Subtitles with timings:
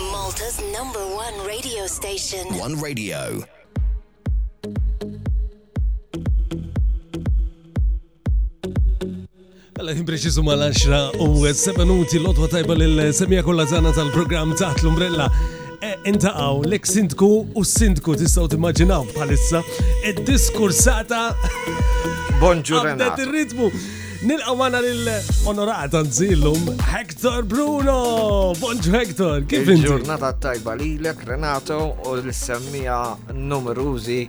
[0.00, 2.48] Malta's number one radio station.
[2.60, 3.18] One Radio.
[9.76, 15.28] Għallin preċisu mal-10 u 7 minuti l-otwa tajba l-semija kolla zana tal-program taħt l-umbrella.
[15.84, 19.60] E, intaqaw l-ek sindku u sindku tistaw t timmaġinaw bħalissa
[20.08, 21.24] id-diskursata.
[21.34, 22.96] E, Bonġurna.
[22.96, 23.68] Għabdet il-ritmu.
[24.22, 27.94] Nilqaw għana l-onorata nżillum Hector Bruno!
[28.60, 29.88] Bonġu Hector, kif inti?
[29.88, 32.98] Ġurnata tajba li l Renato u l-semmija
[33.34, 34.20] numeruzi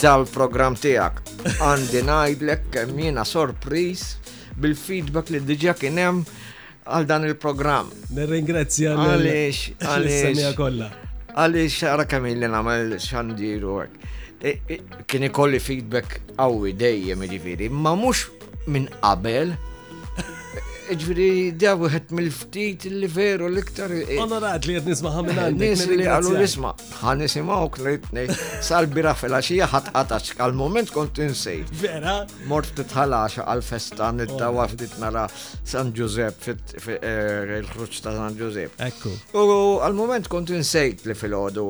[0.00, 1.20] tal-program tijak.
[1.60, 4.14] Għandi najdlek kemm jiena sorpris
[4.56, 6.22] bil-feedback li diġa kienem
[6.88, 7.90] għal dan il-program.
[8.16, 11.34] Nirringrazzja għalix, għalix.
[11.36, 14.08] Għalix, għara kemm li namel xandiru għek.
[14.44, 18.26] E, e, kien ikolli feedback għawi dejjem ġifiri, ma mux
[18.66, 19.52] minn qabel
[20.92, 23.92] ġviri d da għet mil ftit li veru l-iktar.
[23.94, 25.72] Eh, Onorat li qed nisma' għamil għandek.
[25.72, 28.24] Nisma li għallu nisma' Għan nisma u klitni
[28.64, 31.70] sal-bira fil-axija ħadd qatax għal-moment kont insejt.
[31.80, 32.20] Vera?
[32.50, 38.80] Mort t titħalaxa għal-festa n nittawa ftit nara San Giuseppe eh, il-ħruġ ta' San Giuseppe.
[38.84, 39.14] Ekku.
[39.32, 41.66] U għal-moment kont insejt li fil-ħodu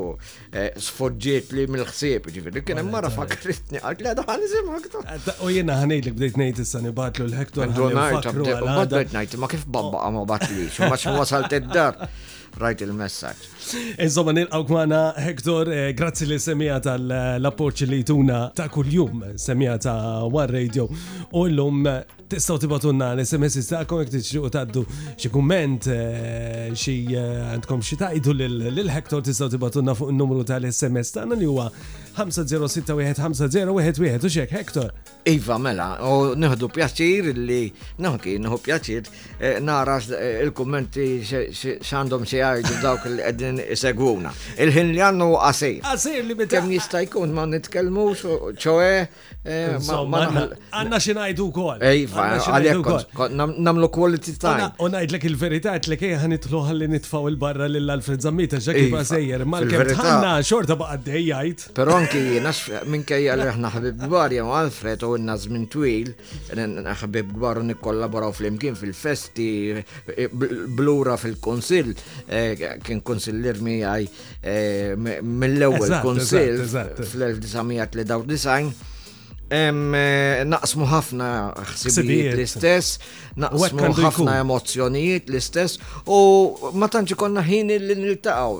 [0.52, 5.40] eh, sfoġġiet li mil ħsieb Ġviri kien hemm mara fakritni għal-kleda ħa nisimgħu aktar.
[5.44, 10.22] U jiena li bdejt ngħid issa nibatlu l hektar bert najt, ma kif babba għamu
[10.24, 10.28] oh.
[10.28, 12.00] bat li, xumma wasalt id-dar,
[12.62, 13.50] rajt il-messagġ.
[13.96, 20.24] Insomma, nilqawk maħna, Hector, eh, grazzi li semija tal-appoċ li tuna ta' kull-jum, semija ta'
[20.30, 20.84] War Radio.
[21.32, 21.86] U l-lum
[22.30, 24.82] tistaw tibatunna l-SMS istakom jek u taddu
[25.16, 27.20] xie komment, eh, xie eh,
[27.56, 31.66] għandkom xie ta' idu l-Hector tistaw tibatunna fuq il-numru tal-SMS ta' tagħna li huwa
[32.14, 34.90] 5061501 u xiek Hector.
[35.26, 39.02] Iva, mela, u neħdu pjaċir li, nħanki, nħu pjaċir,
[39.64, 39.96] nara
[40.44, 44.32] il-kommenti xandom xie għajdu dawk li għedin għedin segwuna.
[44.64, 45.84] Il-ħin li għannu għasir.
[45.84, 46.56] Għasir li bitta.
[46.58, 48.08] Kem jistajkun ma nitkelmu,
[48.58, 48.92] ċoħe.
[49.44, 51.82] Eh, għanna xinajdu kol.
[51.84, 53.30] Ej, għalek
[53.66, 54.70] namlu quality time.
[54.80, 59.48] Unajt l ek il-verita, għet l-ek għanitlu għalli nitfaw il-barra l-Alfred Zammita, ġaki basejjer, iva,
[59.54, 61.66] mal-kem tħanna xorta baqaddejjajt.
[61.76, 62.52] Pero anki jena
[62.90, 66.14] minkajja li ħna ħabib gbar, u Alfred u n-naz minn twil,
[67.02, 69.48] ħabib gbar u nikollaboraw fl-imkien fil-festi,
[70.74, 71.92] blura fil-konsil,
[72.84, 74.06] kien konsil l-irmijaj
[74.42, 78.90] eh, mill-ewel konsil fl-1993
[79.52, 81.26] Eh, naqsmu ħafna
[81.68, 82.96] ħsibijiet l-istess,
[83.36, 85.76] naqsmu ħafna emozjonijiet l-istess,
[86.08, 86.16] u
[86.72, 88.54] ma tantx konna ħin li niltaqgħu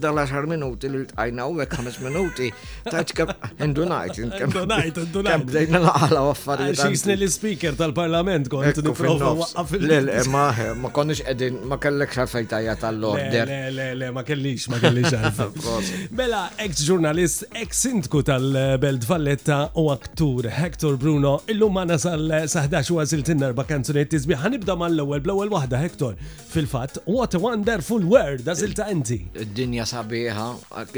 [0.00, 2.48] dal-10 minuti li ltqajna u hekk 5 minuti
[2.88, 4.22] tajt kemm indunajt.
[4.24, 5.28] Indunajt, indunajt.
[5.28, 6.80] Kemm bdejna naqala affarijiet.
[6.80, 10.46] Xisni l-speaker tal-Parlament kont nipprova waqqaf il ma
[10.86, 13.52] ma konniex qegħdin ma kellekx għalfejn tal-order.
[13.76, 15.94] Le, le, ma kellix, ma kellix għalfejn.
[16.16, 23.24] Mela, ex-ġurnalist, ex-sindku tal-Belt Valletta u aktur tur Hector Bruno illum nasal saħdax 11 għazil
[23.28, 26.14] tinnarba kanzunetti zbiħ ħanibda mal ewwel bl-ewel wahda Hector
[26.54, 29.18] fil-fat What a Wonderful World għazil ta' enti
[29.56, 30.46] Dinja sabiħa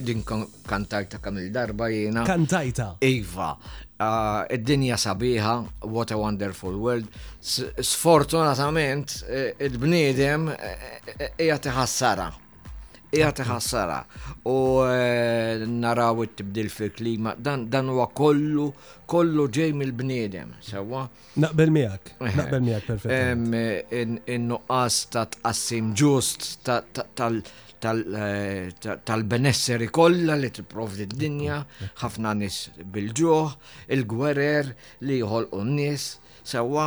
[0.07, 3.51] din kantajta kamil darba jena Kantajta Iva
[4.53, 5.53] id-dinja sabiħa,
[5.89, 7.07] what a wonderful world.
[7.41, 9.23] Sfortunatament,
[9.57, 10.51] id-bniedem
[11.41, 12.27] hija tiħassara
[13.13, 13.99] jgħati tħassara
[14.51, 14.55] u
[14.91, 18.67] eh, naraw it-tibdil fil-klima, dan huwa kollu,
[19.07, 21.07] kollu ġej mill-bniedem, Sewwa.
[21.43, 23.55] Naqbel miegħek, eh, naqbel miegħek perfett.
[23.55, 26.69] Eh, In-nuqqas ta' tqassim ġust
[29.07, 31.61] tal-benesseri kollha li tipprovdi d-dinja,
[32.03, 33.59] ħafna nis bil-ġuħ,
[33.95, 34.73] il-gwerer
[35.07, 36.09] li jħolqu n-nies
[36.49, 36.85] sewa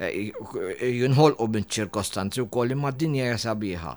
[0.00, 3.94] eh, eh, jinħolqu minn ċirkostanzi u koll imma d-dinja sabiħa.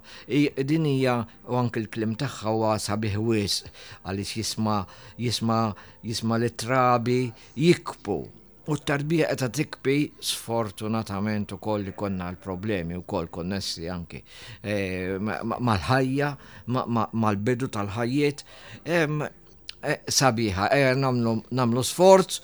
[0.68, 1.18] Dinija
[1.50, 3.62] u anki l-klim tagħha huwa sabiħ wis
[4.04, 4.80] għaliex jisma
[5.18, 5.60] jisma
[6.04, 7.20] jisma li trabi
[7.56, 8.20] jikpu.
[8.66, 14.24] U t-tarbija qed tikbi sfortunatament ukoll li konna l-problemi wkoll konnessi anki
[14.66, 16.32] eh, mal-ħajja,
[16.74, 18.42] mal-bidu tal-ħajjiet
[20.10, 20.64] sabiħa,
[20.98, 22.40] namlu sforz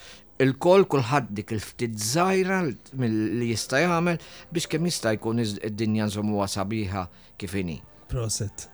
[0.45, 4.17] il-kol kulħadd dik il-ftit żgħira li jista' jagħmel
[4.53, 7.03] biex kemm jista' jkun id-dinja nżommu sabiħa
[7.41, 7.77] kif inhi.
[8.09, 8.67] Proset.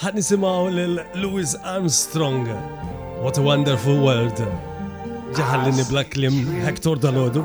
[0.00, 2.48] Ħadd nisimgħu lil Louis Armstrong.
[3.20, 4.40] What a wonderful world.
[5.34, 7.44] Ġaħallini nibla klim Hector Dalodu.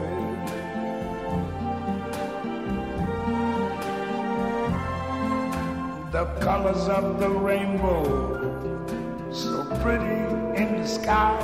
[6.11, 8.03] the colors of the rainbow,
[9.31, 10.17] so pretty
[10.61, 11.37] in the sky,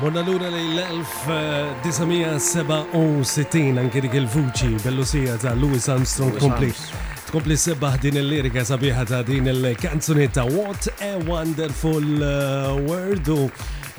[0.00, 6.68] Bonna l-ura li l-1967 eh, anki dik il-vuċi bellusija ta' Louis Armstrong kompli.
[7.26, 12.28] Tkompli sebbaħ din il-lirika sabiħa ta' din il-kanzunetta What a Wonderful eh,
[12.86, 13.38] World u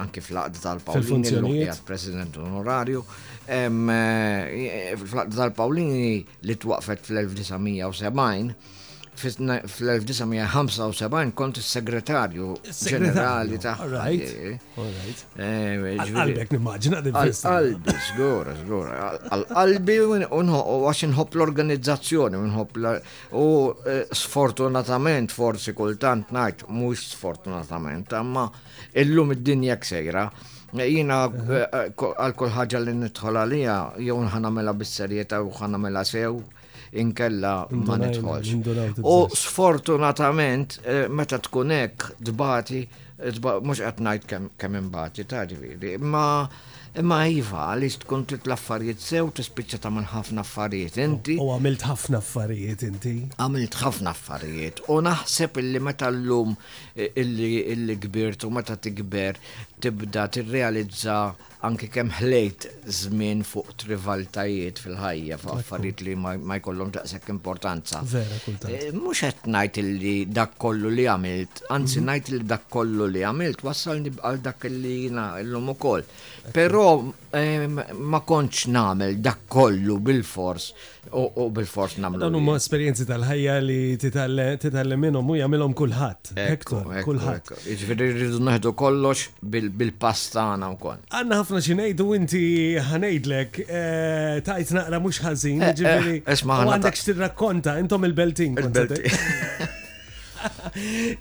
[0.00, 3.02] anki fl-aqd tal-Pawlini l għad president onorarju
[3.44, 6.14] ehm, eh, fl-aqd tal-Pawlini
[6.48, 8.78] li t-waqfet fl-1970
[9.22, 14.62] fl-1975 kont il-segretarju ġenerali ta' Għalbek
[15.38, 18.92] eh, eh, nimmaġina Għalbi, zgura, zgura.
[19.46, 19.98] Għalbi
[20.28, 22.40] għax nħob l-organizzazzjoni, u
[23.72, 28.48] eh, sfortunatament forsi kultant najt, mux sfortunatament, amma
[28.98, 30.24] illum id-dinja ksejra
[30.72, 31.52] jina mhm.
[31.94, 33.76] għal kolħagġa li nidħol għalija,
[34.08, 36.32] jew nħanamela bis-serjeta u ħanamela sew
[36.92, 39.00] inkella ma nidħolx.
[39.06, 42.82] U sfortunatament, eh, meta tkun hekk dbati,
[43.18, 46.26] eh, mhux qed ngħid kemm imbati, ta' ġifieri, imma
[47.00, 51.38] Imma jiva, għalix tkun l-affarijiet sew, tispiċċa tamen ħafna affarijiet inti.
[51.40, 53.12] U għamilt ħafna affarijiet inti.
[53.40, 54.82] Għamilt ħafna affarijiet.
[54.92, 56.52] U naħseb illi meta l-lum
[56.92, 59.40] eh, illi kbirt u meta tikber
[59.80, 61.16] tibda tirrealizza
[61.66, 68.00] anki kem ħlejt żmien fuq trivaltajiet fil-ħajja f'affarijiet li ma jkollhom daqshekk importanza.
[68.10, 68.74] Vera kultant.
[68.74, 72.08] Eh, mhux qed ngħid li dak kollu li għamilt, anzi mhm.
[72.10, 76.02] ngħid li dak kollu li għamilt wassalni għal dak li jiena llum ukoll.
[76.52, 76.84] Però
[77.30, 80.72] eh, ma kontx nagħmel dak kollu bil-fors
[81.18, 82.22] u bil-fors nagħmlu.
[82.24, 86.34] Dan huma esperjenzi tal-ħajja li titgħallem minnhom u jagħmilhom kulħadd.
[86.40, 87.54] Hektor, kulħadd.
[87.68, 91.06] Jiġifieri rridu naħdu kollox bil-pastana wkoll.
[91.12, 92.46] Għandna ħafna xinejdu inti
[92.80, 96.22] ħanejdlek, eh, tajt naqra mux ħazin, eh, eh, ġiviri.
[96.32, 96.76] Esma ħana.
[96.78, 98.56] Għandek xtirrakkonta, intom il-beltin.
[98.56, 99.00] il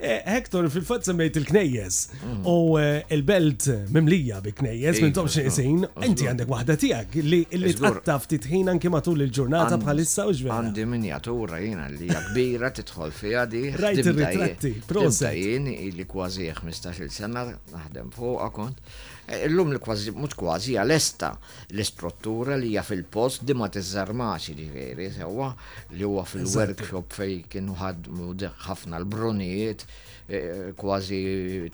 [0.02, 2.48] Hector, fil-fat semmejt il-knejjes mm.
[2.50, 2.54] u
[3.14, 5.90] il-belt mimlija bi knejjes iva, minn tom xnesin, iva.
[5.92, 6.08] iva.
[6.08, 7.44] inti għandek wahda tijak li
[7.78, 10.58] tqattaf titħin anki matul il-ġurnata bħalissa u ġvera.
[10.64, 13.64] Għandi minjatura jina li kbira titħol fija di.
[13.78, 15.30] Rajt il-ritratti, prosa.
[15.38, 18.82] Jien li kważi 15 sena naħdem fuq kont.
[19.30, 21.28] Eh, l-lum li kważi, mux kważi, għal-esta
[21.76, 23.84] l-istruttura li hija fil-post di ma li
[24.58, 25.52] ġifieri, sewa
[25.94, 28.32] li huwa fil-workshop fej kienu ħadmu
[28.66, 29.86] ħafna l-brunijiet,
[30.28, 31.22] eh, kważi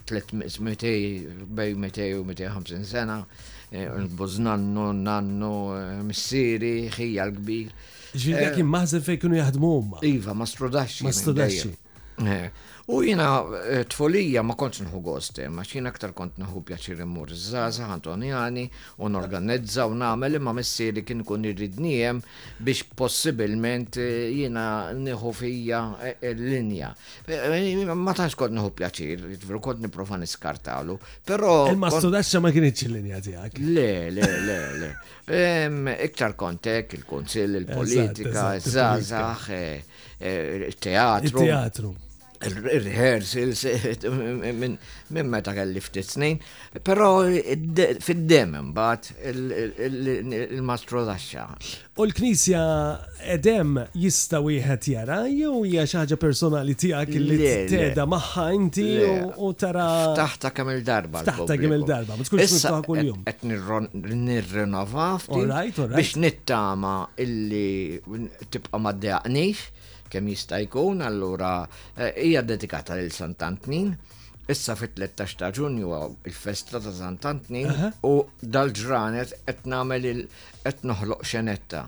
[0.04, 3.22] 300 bej 200 u 250 sena,
[3.72, 5.56] eh, l-buznannu, nannu,
[6.04, 7.72] missiri, ħija l-kbir.
[8.12, 11.04] Ġifieri kien maħżel fej kienu jaħdmu Iva, ma strudaxxi.
[11.06, 11.74] Ma strudaxxi.
[12.89, 17.01] U jina eh, tfolija ma kontx nħu gost, eh, ma xina aktar kont nħu pjaċir
[17.03, 18.62] immur zaza Antonjani
[19.03, 22.22] u organizza u namel imma missieri kien kun irridnijem
[22.63, 24.63] biex possibilment eh, jina
[24.96, 25.82] nħu fija
[26.32, 26.94] l-linja.
[27.91, 30.96] Ma tanx kont nħu pjaċir, veru kont niprofa niskartalu,
[31.27, 31.58] pero.
[31.67, 33.60] Il mastudaċċa ma kienx l-linja tijak.
[33.67, 34.91] Le, le, le, le.
[36.08, 39.51] Iktar kontek, il-konsil, il-politika, zazax,
[40.24, 41.39] il-teatru.
[41.44, 41.98] Il-teatru
[42.41, 43.65] rehearsals
[45.15, 46.39] minn meta kelli ftit snin,
[46.84, 51.46] però fid-dem imbagħad il mastru taxxa.
[51.98, 52.63] U l-Knisja
[53.34, 57.39] edem jista' wieħed jara jew hija xi ħaġa personali tiegħek li
[57.72, 58.88] teda magħha inti
[59.41, 59.88] u tara.
[60.20, 61.24] Taħta kemm il-darba.
[61.32, 63.24] Taħta kemm il-darba, ma tkunx mistaħ kuljum.
[63.25, 65.25] Qed nirrenovaw
[65.96, 67.98] biex nittama illi
[68.51, 69.72] tibqa' ma ddeaqnix
[70.10, 71.62] kemm jista' jkun, allura
[71.98, 73.94] eh, hija dedikata lil Santantnin.
[74.48, 75.96] Issa fit-13 ta' ġunju
[76.30, 77.68] il-festa ta' Santantnin
[78.08, 78.14] u
[78.56, 80.06] dal-ġranet qed nagħmel
[80.64, 81.82] qed noħloq xenetta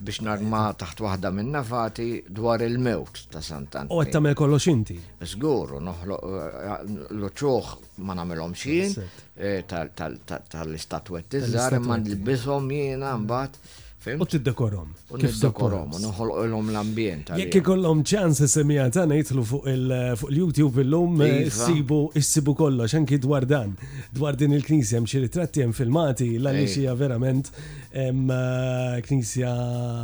[0.00, 2.06] biex narma taħt waħda minn navati
[2.38, 3.90] dwar il-mewt ta' Santan.
[3.92, 4.96] U għattamel kollox inti?
[5.28, 8.96] Zgur, l-ċuħ eh, ma namelom xin,
[9.36, 13.60] eh, tal-istatwetti zzar, ma l-bisom jena mbat
[14.00, 14.88] U t-dekorom.
[15.20, 21.26] Kif dekorom, unħolqolom l ambient Jekk ikollhom ċans s semija tagħna jitlu fuq il-YouTube eh,
[21.26, 21.50] iva.
[21.52, 23.74] sibu s sibu kollox anki dwar dan.
[24.16, 27.52] Dwar din il-Knisja mxie xi ritratti hemm filmati l-għaliex verament
[27.92, 29.52] hemm eh, Knisja.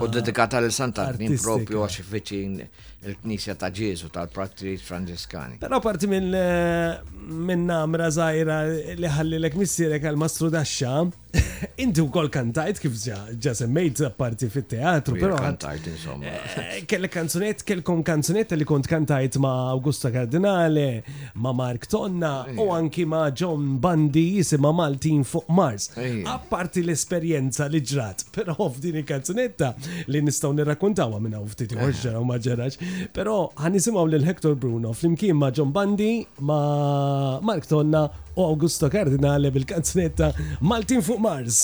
[0.05, 2.61] U dedikata lil Sant'Agni propju għax viċin
[3.05, 5.59] il-Knisja ta' Ġesu tal-Prattrit Franġiskani.
[5.61, 6.97] Però parti minn eh,
[7.29, 8.61] minn namra zaħira
[8.97, 10.95] li ħalli l-ek missirek għal-Mastru Daxxa,
[11.85, 15.37] inti u kol kantajt kif ġa semmejt parti fit-teatru, però.
[15.45, 16.33] Kantajt insomma.
[16.57, 20.89] Eh, kellek kanzunet, kellkom kanzunet li kont kantajt ma' Augusta Kardinale,
[21.37, 25.91] ma' Mark Tonna, u anki ma' John Bandi jisima Maltin fuq Mars.
[26.33, 29.75] Apparti l-esperienza li ġrat, però f'din il-kanzunetta
[30.09, 31.93] li nistaw nirrakkuntawa minna u ftit u
[32.33, 32.83] maġġerax.
[33.17, 39.51] Pero għanisimaw lil Hector Bruno flimkien ma' John Bandi, ma' Mark Tonna u Augusto Cardinale
[39.53, 41.63] bil-kanzunetta Maltin fuq Mars.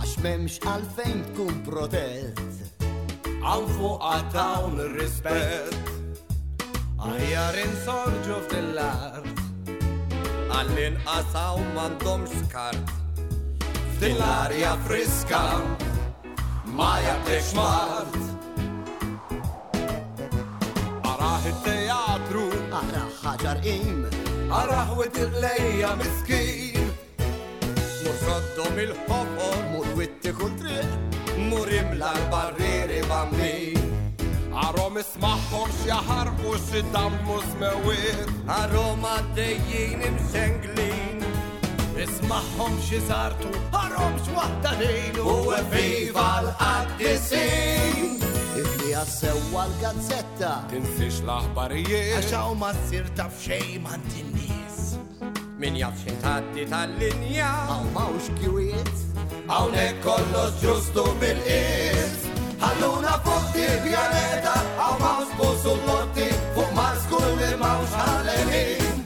[0.01, 2.39] għax memx għalfejn tkun protet
[3.41, 6.67] Għan fuq għatawn rispett,
[7.07, 9.41] għajjar insorġu f'dillart,
[10.53, 12.93] għallin għasaw mandomx skart,
[13.95, 15.41] f'dillarja friska,
[16.77, 18.23] ma jabdekx mart.
[21.15, 22.47] Araħ il-teatru,
[22.83, 24.05] araħ ħaġar im,
[24.63, 26.60] araħ wet il-lejja miskin
[28.21, 30.67] soddom il ħobor mur witti kull
[31.51, 33.55] Murim l-barriri bambi
[34.65, 41.25] Arom ismaħħom xjaħar u xidammu smewir Arom għaddejjien imxenglin
[42.05, 43.51] Ismaħħom xizartu
[43.81, 44.71] arom xwahda
[45.25, 45.35] U
[45.73, 48.17] viva l għaddisin
[48.61, 53.37] Ibni għassewa l-gazzetta Tinsix l-aħbarijiet Għaxaw ma s-sir taf
[53.85, 54.60] mantinni
[55.61, 58.97] min jaf xitħaddi tal-linja Għaw mawx kiwiet
[59.45, 62.23] Għawnek kollos ġustu bil-qis
[62.69, 66.27] Għalluna fuq di pjaneta Għaw mawx busu l-lotti
[66.57, 69.05] Fuq mars kull li mawx għal-emin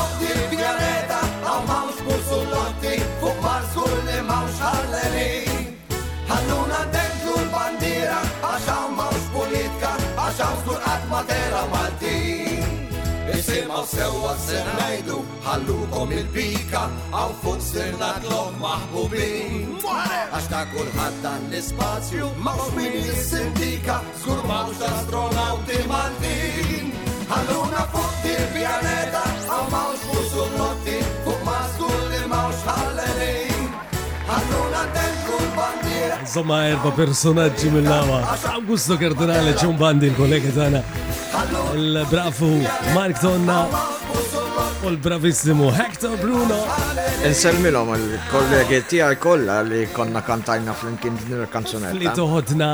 [11.10, 12.64] matera Maltin.
[13.36, 16.82] Isimaw sewa ser najdu, ħallukom il-pika,
[17.14, 19.68] għaw fuq na tlom maħbubin.
[19.82, 26.86] Għax ta' kullħat dan l-spazju, Ma' min jissindika, zgur mawx ta' astronauti Maltin.
[27.74, 30.99] na fuq il-pjaneta, għaw mawx fuq notti
[36.32, 40.80] Insomma, erba, personaggi lava Augusto Cardinale c'è un bando in collega Tana.
[41.74, 42.46] Il bravo
[42.92, 44.08] Mark Donna.
[44.84, 46.56] u l-bravissimu Hector Bruno.
[47.26, 51.98] Inselmilom il-kollegi tijaj kolla li konna kantajna fl-imkien din il-kanzunetta.
[52.00, 52.70] Li toħodna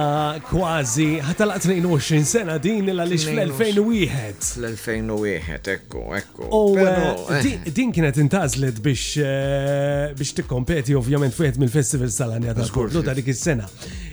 [0.46, 4.46] kważi ħatalaq 22 sena din l-għalix fl-2001.
[4.46, 6.46] Fl-2001, ekku, ekku.
[6.46, 7.52] U eh.
[7.74, 13.33] din kienet intazlet biex eh, biex tikkompeti ovvjament fuqet mill-festival sal-għanja ta' skurdu ta' dik
[13.35, 13.66] is-sena.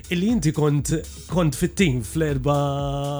[0.09, 0.95] Illi inti kont
[1.29, 2.57] kont fit-tim fl-erba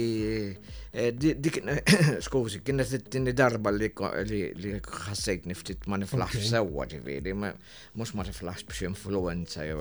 [0.98, 1.76] eh,
[2.26, 8.82] skużi, kienet t-tini darba li ħassejt niftit ma niflax sewa ġiviri, mux ma niflax biex
[8.90, 9.78] influenza jew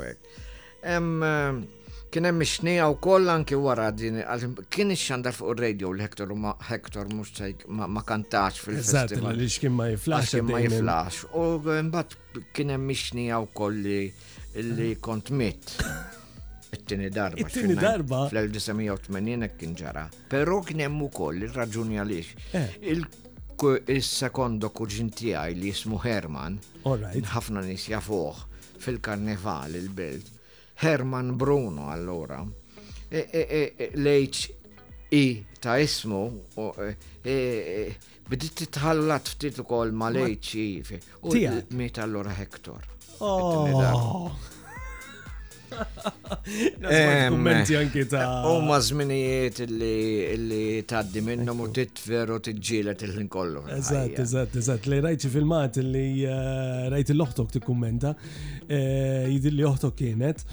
[2.12, 4.20] Kien hemm ixnija wkoll anki wara din
[4.74, 9.32] kien ix-xandar fuq ir-radio li Hector ma Hector mhux ma kantax fil-festival.
[9.32, 10.34] Eżatt, li kien ma jiflax.
[10.36, 11.24] Kien ma jiflax.
[11.32, 12.18] U mbagħad
[12.52, 13.80] kien hemm ixnija wkoll
[14.74, 15.64] li kont mit
[16.72, 17.38] it-tini darba.
[17.40, 18.28] It-tini darba.
[18.30, 20.06] Fl-1980 kien ġara.
[20.32, 22.30] Pero kien hemm ukoll ir-raġuni għaliex.
[22.56, 22.94] Eh.
[22.96, 26.56] Il-sekondo kuġin tiegħi li jismu Herman,
[27.36, 28.40] ħafna nies jafuh
[28.82, 30.32] fil-karneval il-belt.
[30.82, 32.40] Herman Bruno allora.
[33.12, 33.44] E, e,
[33.78, 34.60] e, lejċ
[35.20, 35.26] i
[35.62, 36.22] ta' ismu
[36.56, 41.44] bdiet titħallat ftit ukoll ma' lejċ i.
[41.78, 42.88] Meta allora Hector.
[43.22, 44.32] Oh.
[47.32, 53.64] Kummenti anki ta' U ma' zminijiet li taddi minnom u titfer u titġilet il-ħin kollu.
[53.78, 54.88] Eżat, eżat, eżat.
[54.92, 56.02] Li rajċi filmat li
[56.94, 58.14] rajt il eh, oħtok t-kummenta,
[58.68, 60.44] eh, jidil li oħtok kienet,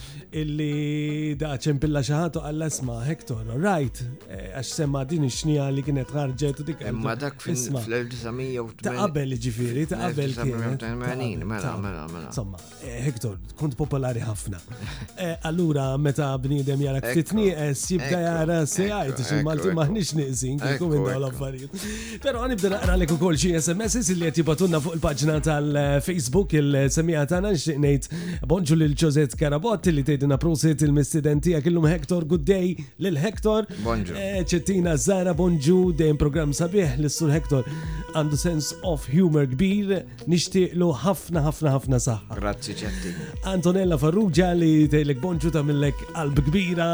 [0.43, 6.63] illi da' ċempilla xaħatu għall-esma Hector, rajt, eh, għax semma din xnija li kienet ħarġet
[6.65, 6.87] u dik.
[6.93, 8.83] Emma dak fil-1980.
[8.87, 10.87] Ta' qabel ġifiri, ta' qabel kienet.
[10.89, 12.33] Mela, mela, mela, mela.
[12.35, 12.61] Somma,
[13.09, 14.61] Hector, kont popolari ħafna.
[15.17, 21.17] Eh, allura, meta bnidem jara s-sibda jara s sejajt, xil-Malti maħnix niqsin, kikum minn daw
[21.17, 21.87] l-affarijiet.
[22.23, 27.51] Pero ibda naqra l kol xie SMS li għet jibatunna fuq il-pagġna tal-Facebook il-semija tana
[27.57, 28.09] nxtiqnejt
[28.49, 32.71] bonġu l-ċozet Karabot li tejdina prusit il-mistidenti għakillum Hector Good Day
[33.03, 33.67] l-Hector.
[33.89, 34.15] Bonġu.
[34.47, 37.67] ċettina eh, Zara bonġu dejjem program sabieħ l-sur Hector
[38.15, 39.97] għandu sens of humor kbir
[40.31, 42.39] nixtiqlu ħafna ħafna ħafna saħħa.
[42.39, 43.31] Grazzi ċettina.
[43.57, 46.87] Antonella Farrugia li dejlek bonġu ta' millek qalb kbira,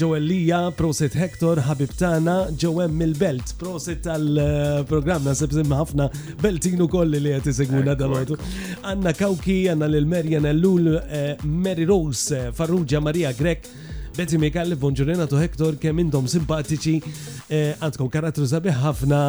[0.00, 6.08] ġoellija, eh, proset Hector, ħabib tana, ġoem mill-belt, proset tal-programm, eh, nasib zimma ħafna
[6.42, 8.38] beltinu kolli li għati segmuna dal għadu
[8.82, 13.68] Anna Kauki, Anna lil merjan lul eh, Mary Rose, Farrugia Maria Grek,
[14.14, 16.92] Betty Mikal, Bonġurina tu Hector, kemm simpatici simpatiċi,
[17.48, 19.20] eh, għandkom karattru sabiħ ħafna.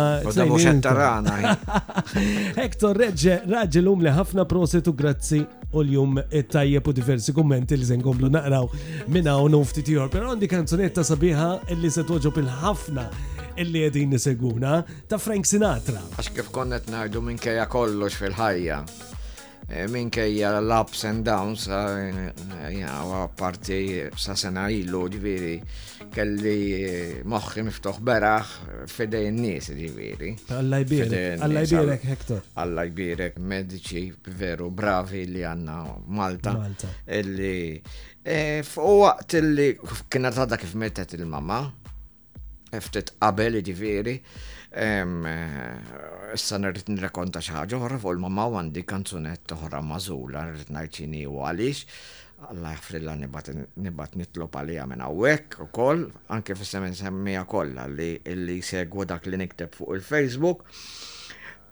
[1.34, 2.52] Eh.
[2.60, 5.41] Hector reġġe raġel um ħafna prosetu grazzi
[5.74, 8.69] u l-jum eh, tajjeb u diversi kommenti li zengomlu naqraw
[9.08, 10.10] minna u nufti jor.
[10.12, 13.10] Pero għandi kanzunetta sabiħa illi se toġob il-ħafna
[13.58, 16.02] illi għedin niseguna ta' Frank Sinatra.
[16.17, 18.84] Għax kif konnet najdu minn kollox fil-ħajja.
[19.67, 23.80] Eh, minkejja l-ups and downs, eh, eh, jgħawa parti
[24.13, 25.56] sa sena illu ġviri,
[26.13, 28.51] kelli moħħi miftuħ beraħ
[28.93, 30.32] fedej n-nis ġviri.
[30.60, 32.43] Alla jbirek, alla jbirek Hector.
[32.62, 34.06] Alla jbirek medici
[34.38, 35.80] veru bravi li għanna
[36.13, 36.54] Malta.
[36.60, 36.91] Malta.
[37.17, 37.82] Illi
[38.69, 39.71] fuqt illi
[40.10, 41.63] kienet għadha kif mettet il-mamma,
[42.86, 44.19] ftit qabel ġviri,
[44.76, 51.42] Eh, issa nirrit nirrakonta xaħġa uħra fuq il-mamma għandi kanzunetta uħra mażula, nirrit najċini u
[51.48, 51.86] għalix,
[52.50, 56.02] Alla jaffrilla nibat nitlop għalija minn għawek u koll,
[56.36, 60.66] anke fissemen semmija kolla li illi segwu dak li nikteb fuq il-Facebook.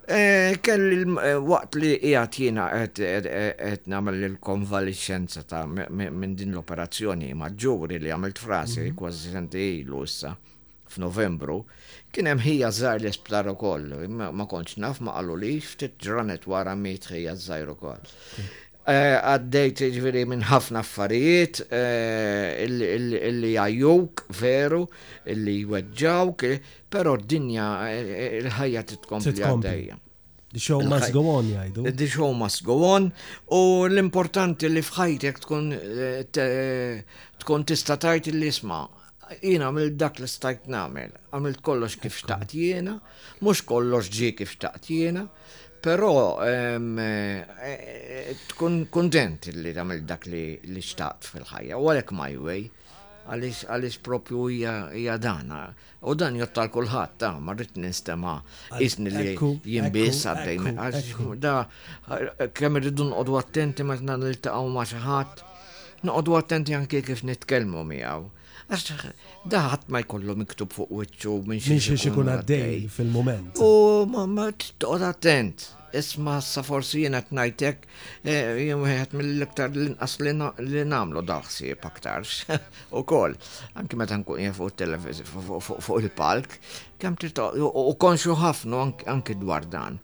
[0.08, 7.30] Eh, kelli eh, waqt li jgħat jina għet namel il konvalixenza ta' minn din l-operazzjoni
[7.38, 8.96] maġġuri li għamilt frasi mhm.
[8.98, 10.32] kważi senti l issa
[10.94, 11.58] f'Novembru,
[12.14, 16.42] kien hemm ħija żgħar li splar ukoll, ma kontx naf ma qalu li ftit ġranet
[16.50, 18.04] wara miet ħija żgħar ukoll.
[18.84, 24.82] Eh, għaddejt ġviri minn ħafna affarijiet eh, illi għajjuk veru,
[25.32, 26.40] illi jweġġawk,
[26.92, 29.96] pero d-dinja eh, il-ħajja titkompli għaddejja.
[30.54, 31.82] The show must go on, jajdu.
[31.98, 33.04] The show must go on.
[33.56, 38.84] U l-importanti li fħajtek tkun tista' tajt il isma'
[39.42, 42.96] jien għamil dak li stajt namel, għamil kollox kif xtaqt jiena,
[43.44, 45.24] mux kollox ġi kif xtaqt jiena,
[45.84, 46.14] pero
[48.50, 50.44] tkun kontent li għamil dak li
[50.80, 52.66] xtaqt fil-ħajja, u għalek my way,
[53.24, 55.64] għalix propju hija dana.
[56.04, 58.34] U dan jottal kulħadd ta' ma nistema'
[58.84, 59.30] isni li
[59.64, 61.32] jimbis għaddej.
[61.40, 61.68] Da
[62.52, 65.40] kemm irridu nqogħdu attenti meta niltaqgħu ma' xi ħadd,
[66.04, 68.28] noqogħdu attenti anke kif nitkellmu miegħu
[69.44, 73.58] daħat ma jkollu miktub fuq wiċċu minn xie xi ikun għaddej fil-moment.
[73.60, 75.66] U mamma toqgħod attent.
[75.94, 77.84] Isma sa forsi t-najtek,
[78.24, 80.16] eh, jien wieħed mill-iktar l-inqas
[80.66, 82.48] li namlu daħsi paktarx.
[82.98, 83.36] U kol,
[83.78, 86.58] Anki meta nkun jena fuq fuq il-palk,
[86.98, 90.00] kam t kemm u konxu ħafnu anki dwar dan.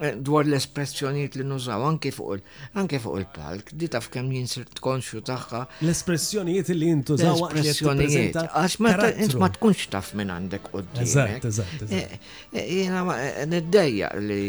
[0.00, 2.38] Eh, dwar l-espressjoniet li nużaw anke fuq
[2.80, 5.60] anke fuq il-palk, di taf kemm jinsirt konxju tagħha.
[5.84, 11.04] L-espressjonijiet li jintużaw espressjonijiet għax ma int ma tkunx taf minn għandek qudiem.
[11.04, 11.84] Eżatt, eżatt.
[11.90, 12.16] Eh,
[12.56, 13.04] eh, jiena
[13.52, 14.40] niddejja li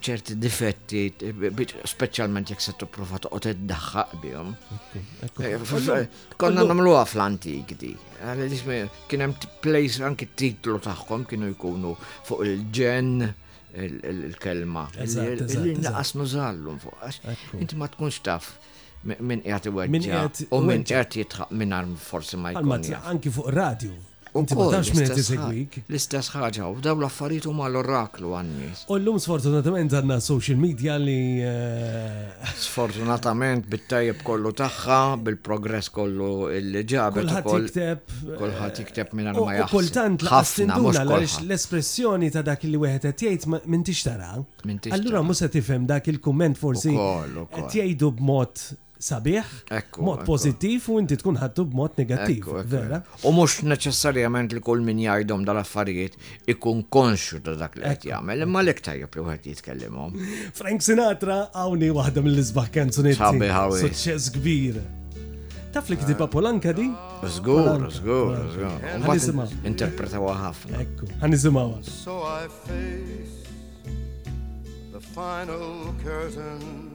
[0.00, 1.04] ċerti difetti
[1.92, 4.56] speċjalment jekk se tipprova toqgħod iddaħħaq bihom.
[6.40, 7.92] Konna nagħmluha fl-antik di.
[8.16, 13.26] Kien hemm plejs anke titlu tagħhom kienu jkunu fuq il-ġen
[13.82, 14.88] il-kelma.
[14.98, 16.98] Illi naqas nużallum fuq.
[17.60, 18.44] Inti ma tkunx taf
[19.20, 22.94] min qiegħed iweġġa u minn jgħati jitħaq minn forsi ma jgħati.
[23.12, 23.94] Anki fuq radio.
[24.36, 28.68] L-istess ħaġa, u daw l-affarijiet huma l-oraklu għanni.
[28.92, 31.40] U l-lum sfortunatament għanna social media li.
[31.44, 33.92] Eh, sfortunatament bit
[34.26, 37.68] kollu tagħha, bil-progress kollu il ġabet ukoll.
[37.76, 39.76] Kulħadd jikteb minn ma jaħseb.
[39.76, 44.34] Kultant ħafna l-espressjoni ta' dak li wieħed qed jgħid m'intix tara.
[44.94, 48.66] Allura mhux se tifhem dak il-kumment forsi qed jgħidu b'mod
[48.98, 49.52] sabiħ,
[50.04, 52.48] mod pozittiv u inti tkun ħattu b'mod negattiv.
[52.70, 53.02] Vera.
[53.28, 56.16] U mux neċessarjament li kull min jajdom dal-affarijiet
[56.50, 60.16] ikun konxu ta' dak li għet jgħamil, imma lek tajjeb li għet jitkellimom.
[60.56, 63.20] Frank Sinatra għawni waħda mill-isbaħ kanzunetti.
[63.20, 64.80] Sabiħ Suċċess kbir.
[65.76, 66.86] Taf li ktiba Polanka di?
[67.36, 68.78] Zgur, zgur, zgur.
[69.04, 69.52] Għanizimaw.
[69.68, 70.80] Interpretawha ħafna.
[70.86, 71.82] Ekku, ħanisimgħu.
[71.90, 73.44] So I face
[74.96, 76.94] the final curtain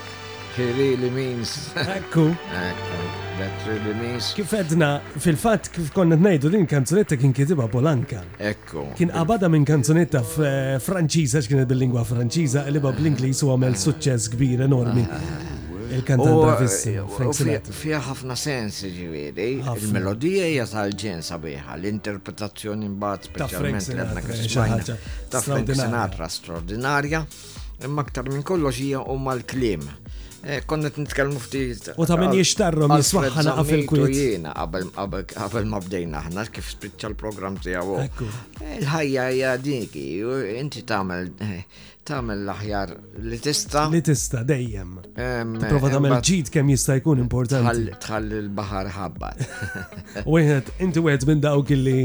[0.56, 1.74] he really means.
[1.76, 2.28] Ekku.
[2.68, 3.00] Ekku,
[3.40, 4.30] that really means.
[4.38, 8.22] Kif edna, fil-fat kif konna t-najdu din kanzunetta kien kietiba Polanka.
[8.38, 8.86] Ekku.
[9.00, 13.50] Kien qabada minn kanzunetta eh, franċiza, x'kienet bil lingua franċiza, li bab l inglis u
[13.56, 15.08] għamel suċċess kbir enormi.
[15.10, 15.58] Ah, ah, ah.
[15.90, 18.92] Il-kantant eh, Fija ħafna sensi.
[18.94, 19.46] ġiviri,
[19.80, 24.98] il-melodija hija tal-ġen sabiħa, l-interpretazzjoni mbagħad speċjalment l għadna kismajna
[25.34, 27.24] ta' Frank Sinatra straordinarja,
[27.88, 29.88] imma aktar minn kollox hija huma l-kliem.
[30.44, 31.90] Eh, Konnet nitkellmu ftit.
[32.00, 34.16] U ta' min jixtarru mi swaħħana għafil kwit.
[34.16, 34.54] Jiena
[34.96, 37.98] qabel ma bdejna aħna kif spiċċa l-programm tiegħu.
[38.78, 40.06] Il-ħajja eh, hija diki,
[40.62, 43.86] inti tagħmel eh, tagħmel l ħjar li tista'.
[43.92, 44.96] Li tista' dejjem.
[45.68, 47.90] Prova tagħmel ġid kem jista' jkun importanti.
[48.08, 49.34] Tħalli l bahar ħabba.
[50.38, 52.00] Wieħed, inti u minn dawk li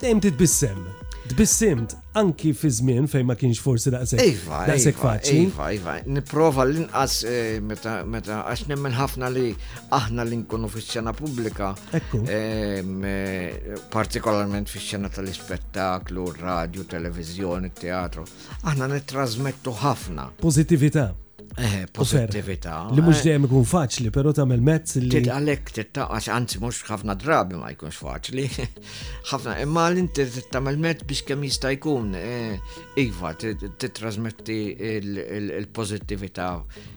[0.00, 0.84] dejjem titbissem.
[1.28, 4.26] Tbissimt anki fi żmien fejn ma kienx forsi daqshekk.
[4.28, 5.36] Iva, iva daqshekk faċi.
[5.46, 9.46] Iva, iva, nipprova l-inqas eh, meta meta għax nemmen ħafna li
[9.98, 11.70] aħna li nkunu fix-xena publika.
[11.96, 12.20] Ekku.
[12.28, 18.28] Ehm, eh, partikolarment fix-xena tal-ispettaklu, radio, televizjoni, teatru.
[18.62, 20.28] Aħna nitrasmettu ħafna.
[20.44, 21.08] Pozitivita.
[21.56, 22.88] Eh, pozittività.
[22.90, 23.28] Li mux eh.
[23.28, 25.10] dejjem ikun faċli, pero tagħmel mezz li.
[25.12, 28.46] Tid għalhekk tittaqax, anzi mhux ħafna drabi ma jkunx faċli.
[29.30, 32.58] Ħafna, imma l-inti tagħmel mezz biex kemm jista' jkun eh,
[33.04, 34.58] iva titrasmetti
[34.98, 36.50] il-pożittività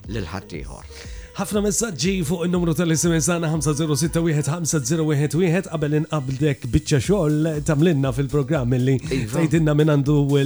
[0.10, 8.72] lil ħaddieħor ħafna messaġġi fuq il-numru tal-SMS għana 5061501 qabel inqabdek biċċa xogħol tamlinna fil-programm
[8.78, 9.10] illi iva.
[9.36, 10.46] tgħidilna minn għandu eh,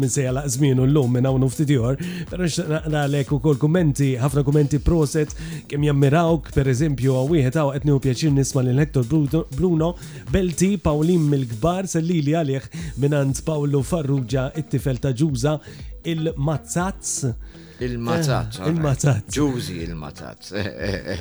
[0.00, 1.94] minn sejja laqżmien u llum minn hawn ftit ieħor,
[2.32, 2.42] però
[2.72, 5.30] naqralek ukoll kummenti, ħafna kommenti proset
[5.70, 9.04] kemm jammirawk pereżempju għaw wieħed hawn qed pjaċir nisma' l Hector
[9.54, 9.88] Bruno
[10.32, 12.64] Belti Paulin mill-Kbar sellili għalih
[13.04, 15.54] minn Paolo Farrugia it-tifel ta' Ġuża
[16.04, 17.24] il-mazzazz.
[17.82, 18.58] Il-mazzazz.
[18.60, 19.36] Eh, il-mazzazz.
[19.36, 20.52] Ġużi il-mazzazz.
[20.52, 21.20] Eh, eh,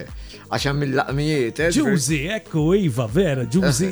[0.52, 1.62] Għaxan mill-laqmijiet.
[1.76, 3.88] Ġużi, ekku, iva, vera, ġużi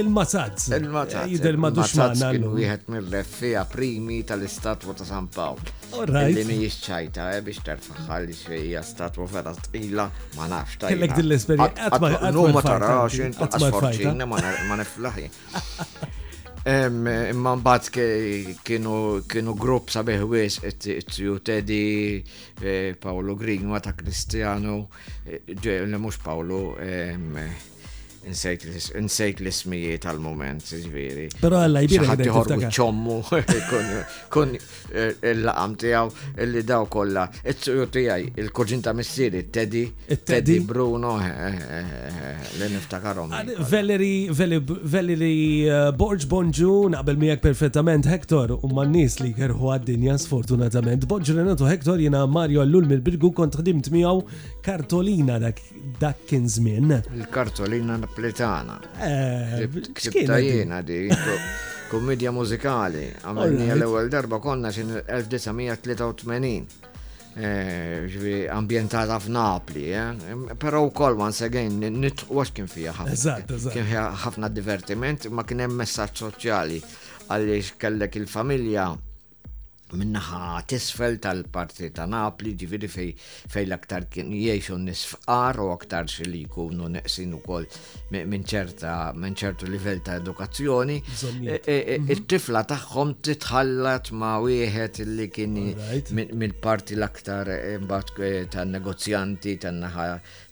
[0.00, 0.70] il-mazzazz.
[0.78, 1.32] Il-mazzazz.
[1.34, 2.30] Jidel madux maħna.
[2.56, 5.60] Wieħed mill-leffija primi tal-istatwa ta' San Pawl.
[6.00, 6.34] Orrajt.
[6.36, 11.88] Li mi ċajta, biex tarfaħħal xejja statwa vera tqila, ma nafx ta' Kellek din esperienza
[11.88, 14.38] Għatma tarax, għatma tfarċina, ma
[16.68, 18.96] Imma mbagħad kienu
[19.34, 22.20] kienu grupp sabiħ wies it-tju Teddy,
[22.60, 24.90] eh, Paolo Grigma ta' Cristiano,
[25.24, 26.76] eh, le mhux Paolo,
[28.26, 31.28] insejt l-ismijiet tal-moment, ġviri.
[31.40, 32.08] Pero għalla jibira.
[32.10, 33.18] Ħatti ħorbu ċommu,
[34.34, 36.10] kun eh, l laqam tijaw,
[36.42, 37.26] il-li daw kolla.
[37.44, 37.86] Il-tsuju
[38.42, 39.84] il-kurġin ta' missiri, e Teddy,
[40.26, 43.34] Teddy Bruno, eh, eh, l-niftakarom.
[44.94, 45.40] Valery
[45.98, 51.06] Borġ Bonġu, naqbel miegħek perfettament, Hector, u man-nis li kerħu għad-dinja sfortunatament.
[51.08, 55.56] Bonġu Renato Hector jena Mario Allul mill-Birgu kont mijaw miegħu kartolina dak
[56.28, 58.78] kien Il-kartolina Plitana.
[59.58, 61.06] Ġibta eh, jena di,
[61.92, 66.52] kommedja muzikali, għamilni l-ewel darba konna xin 1983
[67.38, 70.54] eh, ambientata f'Napli, eh?
[70.58, 73.36] pero u koll once again, nitqwax kien fija ħafna.
[73.74, 73.90] Kien
[74.26, 76.80] ħafna divertiment, ma kien hemm messaġġ soċjali
[77.32, 78.90] għaliex kellek il-familja
[79.96, 83.12] minnaħa tisfel tal-parti ta' Napli, ġifiri fej,
[83.52, 87.64] fej l-aktar kien jiexu nisfqar u aktar li jkunu neqsin u kol
[88.12, 90.98] minn ċertu livell ta' edukazzjoni.
[90.98, 92.68] Il-tifla e, e, e, mhm.
[92.72, 95.56] taħħom titħallat ma' wieħed li kien
[96.12, 97.52] mill-parti l-aktar
[98.52, 100.08] ta' negozjanti, ta' naħa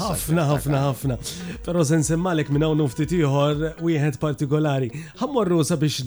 [0.04, 1.18] Ħafna, ħafna, ħafna.
[1.66, 4.90] Però sen nsemmalek minn hawn ftit u jħed partikolari.
[5.24, 6.04] Għammorru sabiex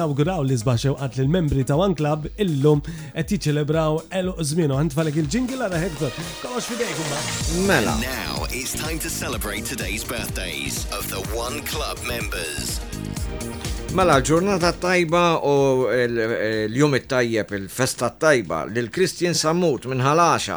[0.00, 4.80] nawguraw li sbaxew qatt l membri ta' One Club illum qed jiċċelebraw eluq żmienu.
[4.98, 6.10] falek il-ġingil għara ara Hector.
[6.70, 7.96] fidejkum fidejk Mela.
[8.04, 12.80] Now it's time to celebrate today's birthdays of the One Club members.
[13.94, 20.56] Mela, ġurnata tajba u l-jum tajjeb il-festa tajba lil-Kristjan Samut minn ħalaxa.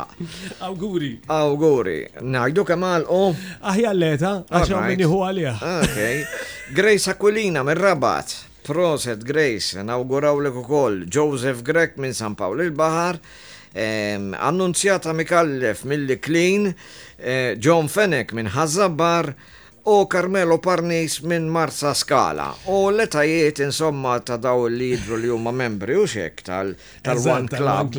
[0.66, 1.12] Awguri.
[1.36, 2.00] Awguri.
[2.34, 3.20] Najdu kemal u.
[3.70, 5.52] Aħja l-leta, għaxa minni hu għalija.
[5.70, 6.00] Ok.
[6.80, 8.34] Grace Aquilina minn Rabat.
[8.66, 13.20] Proset Grace, nawguraw l ukoll Joseph Grek minn San Pawl il-Bahar.
[14.50, 16.72] Annunzjata Mikallef mill-Klin,
[17.22, 19.30] eh, John Fenek minn Hazzabar
[19.88, 22.54] u Carmelo Parnis minn Marsa Skala.
[22.68, 27.96] U l-etajiet insomma ta' daw li jidru li huma membri u xek tal-One Club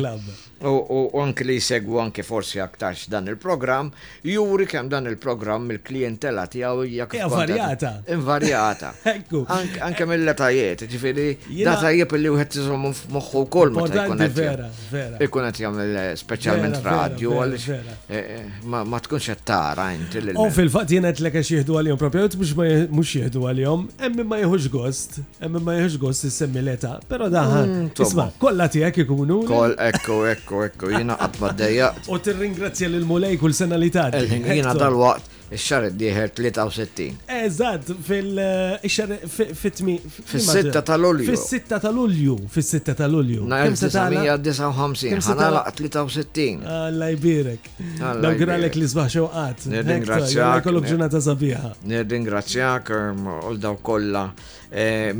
[0.89, 3.91] u anki li jsegwu anki forsi aktarx dan il-program,
[4.23, 7.13] juri kem dan il-program il-klientela tijaw jak.
[7.13, 7.93] Invarjata.
[8.13, 8.91] Invarjata.
[9.89, 11.27] Anke mill-letajiet, ġifiri,
[11.65, 12.83] datajiet li t tizom
[13.15, 14.33] moħħu kol ma tkunet.
[14.39, 15.19] Vera, vera.
[15.25, 21.41] Ikunet jgħamil specialment radio, eh, eh, ma tkunx tara inti l U fil-fat jgħinet l
[21.43, 26.27] jihdu għal-jom propju, biex mux jihdu għal-jom, emmi ma jħuġ gost, emmi ma jħuġ gost
[26.27, 27.65] jissemmi l-eta, pero daħan.
[27.69, 29.41] Mm, Isma, kolla tijak ikunu.
[29.47, 31.89] Kol, ekku, ekku ekku, ekku, jina għatma d-dajja.
[32.09, 37.07] U t-ringrazzja l-mulej kull sena li ta' Jina tal-waqt, il-xar id-dieħer 63.
[37.39, 39.97] Eżad, fil-xar fit-tmi.
[40.31, 41.27] Fil-sitta tal-ulju.
[41.29, 43.47] Fil-sitta tal-ulju, fil-sitta tal-ulju.
[43.51, 46.63] Nar 1959, ħana 63.
[46.79, 47.71] Alla jbirek.
[47.99, 49.67] Dawgralek li zbaħ xewqat.
[49.75, 50.63] Nirringrazzjak.
[50.65, 51.75] Kollok ġurnata sabiħa.
[51.93, 54.29] Nirringrazzjak, um, daw kolla
[54.69, 55.15] Eh,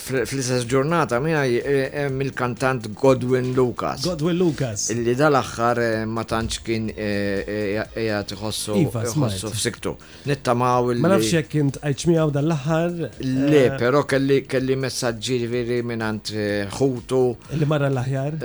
[0.00, 4.00] fl-istess ġurnata miegħi eh, eh, hemm il-kantant Godwin Lucas.
[4.08, 4.86] Godwin Lucas.
[4.94, 9.52] Illi dal aħħar ma tantx kien jgħat ħossu iva, f'siktu.
[9.60, 9.92] siktu
[10.30, 15.50] Nittamaw il- Ma nafx jekk jek kint miegħu dal aħħar Le, però kelli kelli messaġġi
[15.52, 16.32] veri minant
[16.78, 17.20] ħutu.
[17.58, 18.40] Illi marra l-axħar.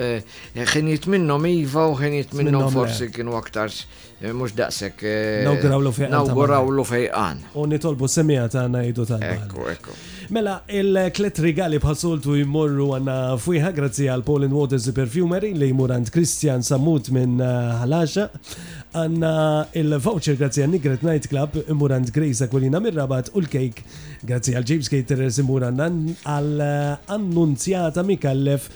[0.75, 3.71] Xenit minnom Iva u xenit minnom forsi kienu aktar
[4.35, 5.07] mux daqsek.
[5.47, 6.17] Nawgurawlu fejqan.
[6.19, 7.43] Nawgurawlu fejqan.
[7.55, 9.95] U nitolbu semija ta' għana jidu tal Ekku, ekku.
[10.29, 16.61] Mela, il-klet rigali bħasoltu jimmorru għanna fujħa grazzi għal Poland Waters Perfumery li jmurant Christian
[16.65, 18.27] Samut minn eh, ħalaxa.
[18.93, 19.31] Għanna
[19.81, 23.81] il-voucher grazzi għal Nigret Night Club immurant Grace Aquilina Mirrabat u l-cake
[24.29, 28.67] grazzi għal James Caterers immurant għal eh, annunzjata Mikallef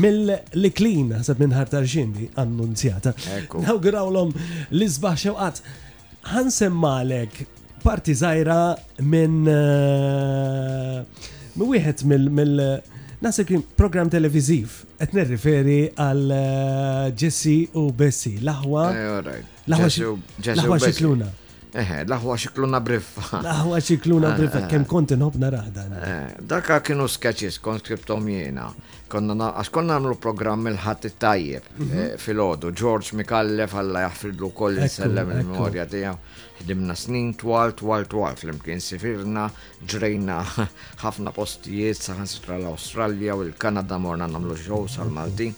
[0.00, 3.12] mill-liklin, għasab minn ħartar xindi, annunzjata.
[3.60, 4.32] Nawgrawlom
[4.72, 5.60] l-izbaħ xewqat.
[6.32, 7.44] Għan semmalek
[7.84, 8.54] parti zaħira
[9.12, 10.98] minn eh,
[11.54, 12.64] minn wieħed mill
[13.24, 18.82] Nasib program televiziv, et nirriferi għal eh, Jesse u Bessie, laħwa.
[18.92, 21.30] Eh, laħwa xitluna.
[21.74, 23.40] Eħe, laħwa xikluna briffa.
[23.42, 25.86] Laħwa xikluna briffa, kem konti nobna raħda.
[26.46, 28.68] Daka kienu sketches, kon skriptom jena.
[29.10, 31.96] Konna konna namlu program il-ħat tajjeb mhm.
[32.04, 32.70] eh, fil-ħodu.
[32.78, 36.18] George Mikallef għalla jaffridlu koll sellem il-memoria tijaw.
[36.64, 39.48] Dimna snin twal, twal, twal, fl-imkien sifirna,
[39.90, 40.38] ġrejna
[41.04, 45.54] ħafna postijiet saħansitra l australia u l-Kanada morna namlu xow sal-Maltin.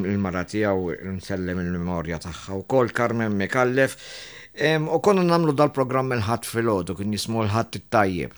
[0.00, 2.90] Il-maratija u nsellem il-memoria taħħa u kol
[3.34, 3.96] Mikallef.
[4.50, 8.34] U konna namlu dal-programm il-ħat fil-ħodu, kun jismu l-ħat il-tajjib.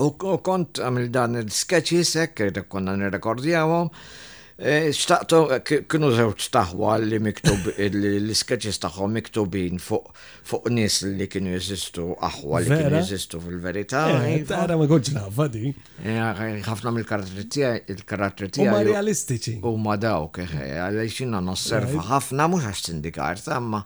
[0.00, 0.08] U
[0.40, 3.90] kont għamil dan il-sketches, kredek eh, konna nirrekordjawom,
[4.60, 5.38] eh, Xtaqtu,
[5.90, 10.08] kienu zewċ taħwa li miktub, l-sketches taħħom miktubin fuq
[10.72, 14.06] nis li kienu jesistu, aħwa li kienu jesistu fil-verita.
[14.24, 15.74] Eh, tara ma għodġ nafa di.
[16.64, 18.64] ħafna mill-karatteri tijaj.
[18.64, 19.58] Huma realistiċi.
[19.84, 23.84] ma dawk, għalli xina nosserfa ħafna, mux għax sindikar, ma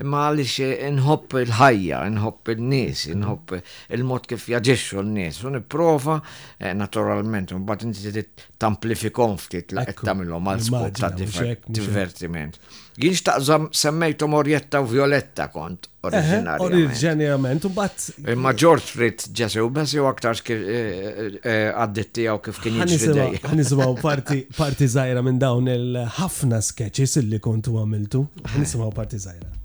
[0.00, 0.54] imma għalix
[0.96, 3.20] nħobb il-ħajja, nħobb il-nis, mhm.
[3.22, 3.60] nħobb
[3.98, 5.40] il-mod kif jaġixxu l-nis.
[5.46, 6.18] U nipprova,
[6.58, 8.24] eh, naturalment, un bat inti
[8.60, 12.58] tamplifikom ftit la qed tagħmilhom għal sport ta' divertiment.
[13.00, 16.64] Jien xtaqżam semmejtu morjetta u Violetta kont oriġinarjament.
[16.66, 18.08] Oriġinarjament, u bat.
[18.28, 23.40] Imma eh, George Fritt ġesew, bes jew aktar eh, għaw kif kien jiġri.
[23.56, 28.26] Nisimaw parti zaħira minn dawn il-ħafna sketches illi kontu għamiltu.
[28.58, 29.56] Nisimaw parti zaħira.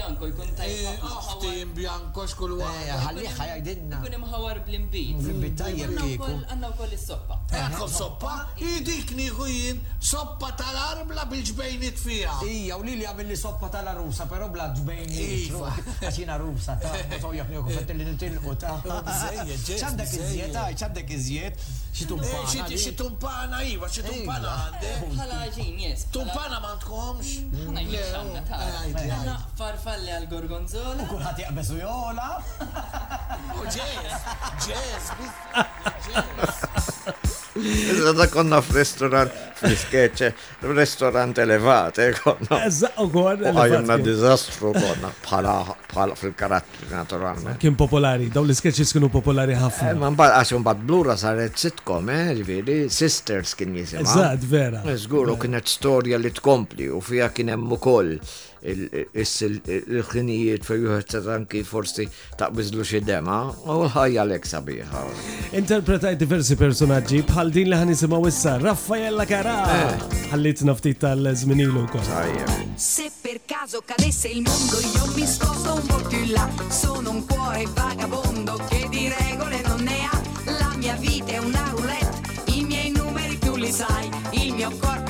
[0.00, 1.33] 哎，好好。
[1.44, 2.96] Ġibti imbjanko xkull waħda.
[3.04, 3.96] Għalliħ ħajajdinna.
[4.04, 5.16] Kun imħawar bl-imbit.
[5.18, 6.30] Bl-imbit tajjeb kieku.
[6.52, 7.36] Għanna u koll is-soppa.
[7.54, 8.34] Ekkom eh, soppa?
[8.72, 9.78] Idik nieħu jien
[10.10, 12.32] soppa tal-arbla bil-ġbejnit fija.
[12.48, 15.28] Ija, u li li għamilli soppa tal-arusa, pero bla ġbejnit.
[15.44, 15.70] Iva.
[16.00, 18.76] Għaxina rusa, ta' għazojja fnieħu kufett li nitilqu ta'
[19.68, 21.56] ċandak iżjiet, ċandak iżjiet.
[21.94, 22.04] Xi
[22.98, 24.08] tumpana, iva, xi iva.
[24.10, 24.88] tumpana għande.
[25.12, 26.00] Bħala eh, ġin, jes.
[26.14, 27.26] Tumpana ma' tkomx.
[29.60, 31.02] Farfalli għal-gorgonzola.
[31.34, 32.30] Kulħadd jaqbes jola.
[33.54, 35.10] Oh, eh, u ġez,
[37.54, 40.30] ġez, konna f-restorant, oh, f-skeċe,
[40.74, 42.60] restorant elevat, e konna.
[42.66, 43.52] Eżza, konna.
[43.52, 45.54] Għajna dizastru konna, pala,
[45.92, 47.60] pala, fil-karattri, naturalment.
[47.62, 49.92] Kien popolari, daw l-skeċi skinu popolari ħafna.
[49.94, 54.02] Eh, Man bad, għaxum bad blura saret sitkom, eh, ġviri, sisters kien jisima.
[54.06, 54.82] Eżza, vera.
[54.98, 58.16] Zgur, eh, u kienet storja li tkompli, u fija kienem mukoll.
[58.18, 62.06] ukoll il ħinijiet fej juħet t-tanki forsi
[62.40, 63.36] ta' bizlu xidema
[63.68, 65.02] u ħajja l-eksa biħa.
[65.60, 69.56] Interpretaj diversi personaggi bħal din li ħanisima wissa, Raffaella Kara.
[70.30, 72.12] Għallit nafti tal-żminilu kol.
[72.76, 77.24] Se per caso cadesse il mondo io mi sposto un po' più là, sono un
[77.26, 80.18] cuore vagabondo che di regole non ne ha,
[80.60, 85.03] la mia vita è una roulette, i miei numeri tu li sai, il mio corpo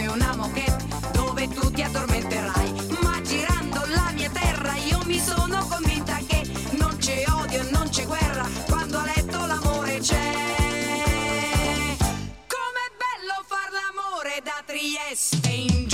[15.15, 15.94] this angel.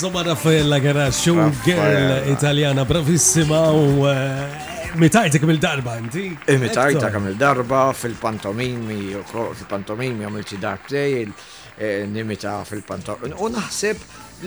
[0.00, 1.10] Zoma Raffaella Gara,
[1.62, 4.48] girl italiana bravissima u eh,
[4.94, 6.24] mitajtek mill-darba inti.
[6.46, 10.88] Eh, mitajtek mill-darba fil-pantomimi, fil-pantomimi għamilti dak
[11.80, 14.00] E, nimita fil pantomima U naħseb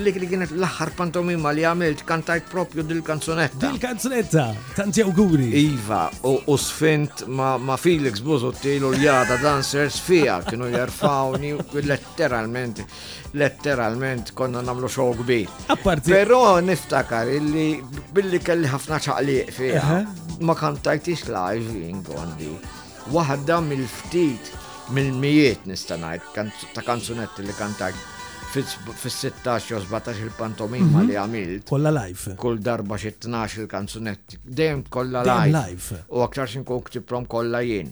[0.06, 3.58] li kienet l-axar pantomima li għamilt kantajt propju dil-kanzunetta.
[3.64, 4.44] Dil-kanzunetta,
[4.78, 5.48] tanti auguri.
[5.64, 11.56] Iva, u sfint ma Felix Buzotti l-uljada dancers fija, kienu jarfawni
[11.90, 12.84] letteralment,
[13.42, 15.50] letteralment konna namlu xow kbir.
[16.06, 17.70] Pero niftakar illi
[18.14, 20.04] billi kelli ħafna ċaqliq fija,
[20.46, 22.54] ma kantajtix live għandi.
[23.14, 24.60] Waħda mill-ftit
[24.92, 27.92] mil mijiet nistanaj ta' kanzunetti li kantaj
[28.54, 31.06] fis-16 u 17 il-pantomima mhm.
[31.10, 31.70] li għamilt.
[31.70, 32.36] Kolla live.
[32.40, 34.38] Kull darba xi 12 il-kanzunetti.
[34.44, 36.04] Dejjem kolla live.
[36.14, 37.90] U aktar xinkun ktibrom kolla jien.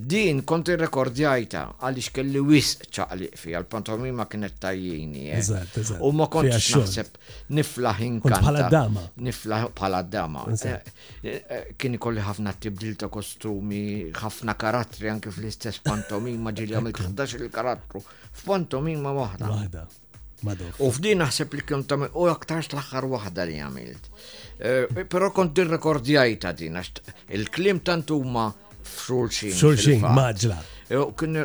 [0.00, 5.26] Din kont irrekordjajta għaliex kelli wis ċaqliq fi għal pantomima kienet tajjini.
[5.34, 5.78] Eh.
[6.00, 7.18] U ma kontx naħseb
[7.58, 8.36] nifla hinkan.
[8.40, 9.02] pala dama.
[9.28, 10.44] Nifla bħala dama.
[10.50, 10.92] Eh,
[11.24, 17.42] eh, kien kolli ħafna tibdil ta' kostumi, ħafna karattri anke fl-istess pantomima ġili għamilt 11
[17.42, 18.02] il-karattru.
[18.40, 19.50] F'pantomima waħda.
[19.56, 19.84] Waħda.
[20.80, 24.08] U f'din naħseb li kien tamil, u aktarx l-axar wahda li għamilt.
[25.12, 28.48] Pero kont ir-rekordjajta din, il-klim tantuma.
[28.48, 29.52] ma F'xulxin.
[29.52, 30.58] F'xulxin, maġla.
[30.90, 30.98] E,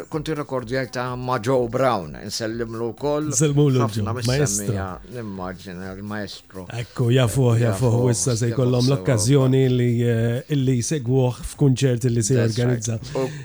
[0.10, 3.28] kunti rekordi għajta maġo Joe Brown, nsellimlu kol.
[3.30, 4.86] Nsellimlu ħafna maestro.
[5.14, 6.64] Nimmaġina, il-maestro.
[6.80, 12.98] Ekku, jafu, jafu, wissa se kollom l-okkazjoni eh, li segwuħ f'kunċert li se organizza.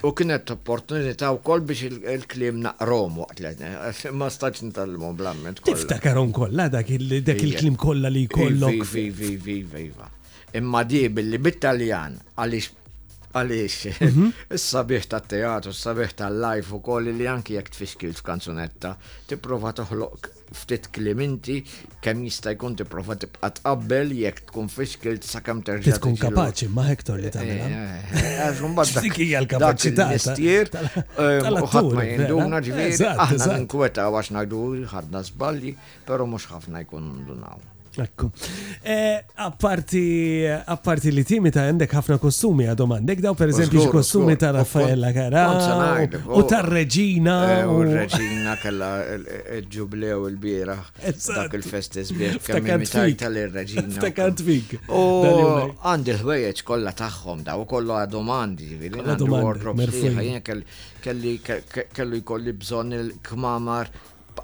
[0.07, 3.53] U kienet opportunità kol biex il-klim naqrom waqt l
[4.18, 5.61] ma stax nitallmu blamment.
[5.68, 8.88] Tiftakarom kollha dak il-klim kolla li kollok.
[8.95, 10.11] Viva, viva, viva.
[10.59, 12.72] Imma di billi bit-Taljan għalix
[13.31, 14.31] Għalix, mhm.
[14.59, 18.95] s-sabiħ ta' teatru, s-sabiħ ta' live u koll li anki jek t-fiskil f tfiskil f'kanzunetta,
[19.31, 21.61] tipprova toħloq ftit kliminti
[22.03, 27.22] kemm jista' jkun tipprova tibqa' tqabbel jekk tkun fiskil t-sakam terġa' T-kun kapaċi ma' Hector
[27.22, 27.70] li tagħmilha.
[27.70, 27.97] Eh,
[28.35, 28.47] ah.
[28.51, 30.76] eh, eh, Dik hija l-kapaċità ta' għastir,
[31.20, 35.76] uħat ma jinduna ġifieri aħna kweta għax ngħidu għadna zballi,
[36.09, 37.68] pero mux ħafna jkun dunaw.
[37.99, 38.30] Ekku.
[38.82, 39.20] Eh,
[39.59, 45.11] parti li timi ta' għandek ħafna kostumi għadhom għandek daw per eżempju kostumi ta' Raffaella
[45.11, 45.43] Kara
[46.38, 47.36] u ta' Reġina.
[47.66, 48.91] U Reġina kalla
[49.66, 50.76] ġublew il-bira.
[51.03, 52.38] Dak il-festis bir.
[52.47, 53.97] tal-Reġina.
[53.99, 54.76] Stakant fik.
[54.86, 55.03] U
[55.82, 58.70] għandi l-ħwejjeġ kollha tagħhom daw kollu għadhom għandi.
[58.93, 60.57] Għadhom għandi.
[61.01, 63.88] Kelli kellu jkolli bżonn il-kmamar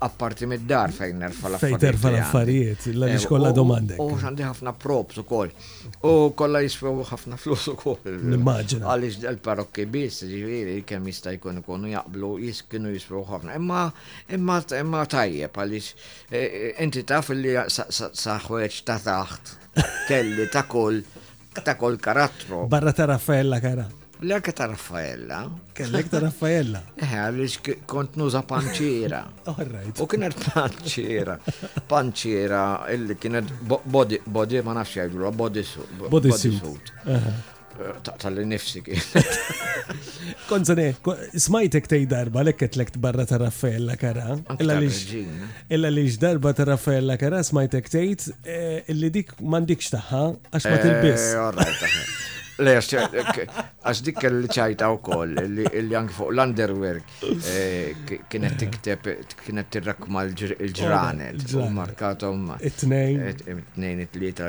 [0.01, 1.80] apparti mid-dar fejn nerfa l-affarijiet.
[1.80, 4.01] Fejn nerfa l-affarijiet, l-għalix eh, kolla domandek.
[4.03, 5.53] U xandi ħafna props u koll.
[6.09, 8.12] U kolla jisfu ħafna flus u koll.
[8.30, 8.88] Nimmaġina.
[8.92, 13.57] Għalix dal-parokki bis, ġiviri, kem jista jkun ikonu jaqblu, jiskinu jisfu ħafna.
[13.59, 13.86] Imma,
[14.36, 15.90] imma, imma tajjeb, għalix,
[16.30, 19.55] eh, eh, inti taf li saħweċ ta' taħt,
[20.11, 21.01] kelli ta' kol,
[21.61, 22.66] ta' kol karattru.
[22.72, 24.05] Barra ta' Raffaella karattru.
[24.20, 25.44] L-erka ta' Raffaella.
[25.76, 26.80] Kellek ta' Raffaella.
[26.96, 27.58] Eh, għalix
[27.88, 29.20] kont nuża panċira.
[30.02, 31.36] U kienet panċira.
[31.90, 32.62] Panċira,
[32.94, 36.08] illi kienet body, body, ma nafx jgħidu, body suit.
[36.08, 36.94] Body suit.
[37.12, 37.28] Eh,
[38.08, 39.36] tal-li nifsi kienet.
[40.48, 40.86] Konzone,
[41.36, 44.38] smajtek tej darba lekket lekt barra ta' Raffaella Kara.
[45.68, 50.78] Illa lix darba ta' Raffaella Kara smajtek tejt eh, illi dik mandikx taħħa għax ma
[50.78, 52.32] eh, til-bis.
[52.59, 53.44] Le, eh,
[53.84, 57.02] għax dik kelli ċajta u koll, li anki fuq l-underwear
[57.52, 59.11] eh, kienet tikteb,
[59.42, 62.46] kienet t tirrakma l-ġranet, oh, u markatom.
[62.64, 63.20] It-nejn.
[63.34, 64.48] It-nejn, it-lita.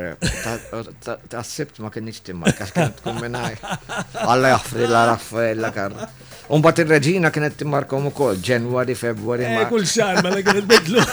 [1.03, 3.57] Ta' s-sebt ma kienx timmarka, kienet kumminaj.
[4.23, 5.97] Għalla jaffri la raffaella kar.
[6.55, 9.49] Un bat il-reġina kienet timmarkom u koll, ġenwari, februari.
[9.51, 11.03] Eh, ma' Kull xar, ma la kienet bidlu.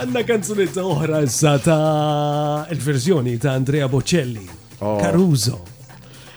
[0.00, 4.48] Għanna kanzunetta uħra, issa ta' il-verżjoni ta' Andrea Bocelli.
[4.80, 4.96] Oh.
[4.98, 5.62] Caruso.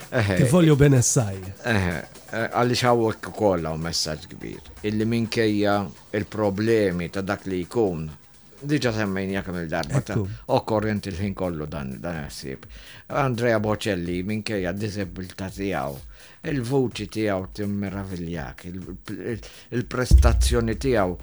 [0.10, 0.36] Eh.
[0.36, 1.38] Tifolju benessaj.
[1.64, 2.04] Eh, eh,
[2.44, 4.66] Għalli xawwek kolla u messaġġ kbir.
[4.90, 5.78] Illi minkejja
[6.20, 8.12] il-problemi ta' dak li jkun
[8.64, 10.14] Diġa semmejn jakem il-darba
[10.56, 12.62] okkorrent il-ħin kollu dan dan ħsib.
[13.20, 15.98] Andrea Bocelli minkejja disabilità tiegħu,
[16.48, 18.64] il-vuċi tiegħu timmeraviljak,
[19.76, 21.18] il-prestazzjoni tiegħu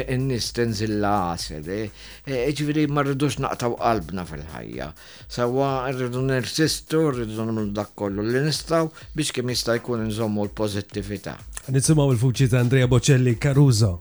[0.00, 1.88] n-nis tenzilla għasir, eh?
[2.28, 4.88] eh, ġviri marridux naqtaw qalbna fil-ħajja.
[5.30, 10.52] Sawa rridu nirsistu, rridu n dak kollu li nistaw biex kemm jista' jkun nżommu l
[10.54, 11.36] pozittivita
[11.72, 13.98] Nisimgħu il-fuċi ta' Andrea Bocelli Caruso.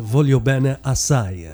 [0.00, 1.50] Voglio bene assai.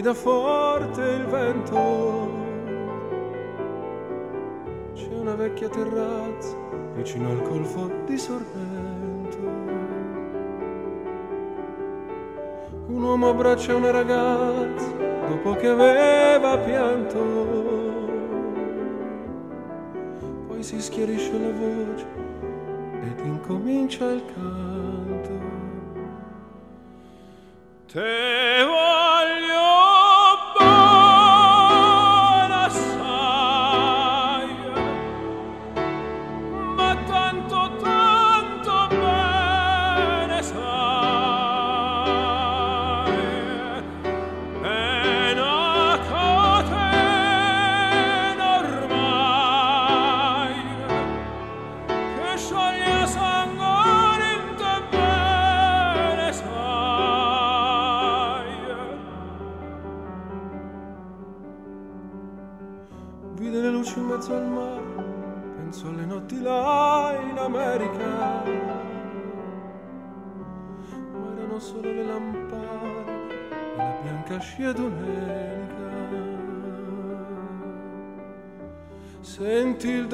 [0.00, 1.78] grida forte il vento.
[4.94, 6.56] C'è una vecchia terrazza
[6.94, 9.38] vicino al colfo di Sorrento.
[12.86, 14.90] Un uomo abbraccia una ragazza
[15.28, 17.24] dopo che aveva pianto.
[20.46, 22.06] Poi si schiarisce la voce
[23.02, 25.38] ed incomincia il canto.
[27.92, 28.59] Te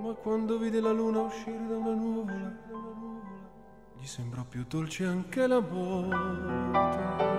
[0.00, 2.54] Ma quando vide la luna uscire da una nuvola,
[4.00, 7.30] gli sembrò più dolce anche la morte.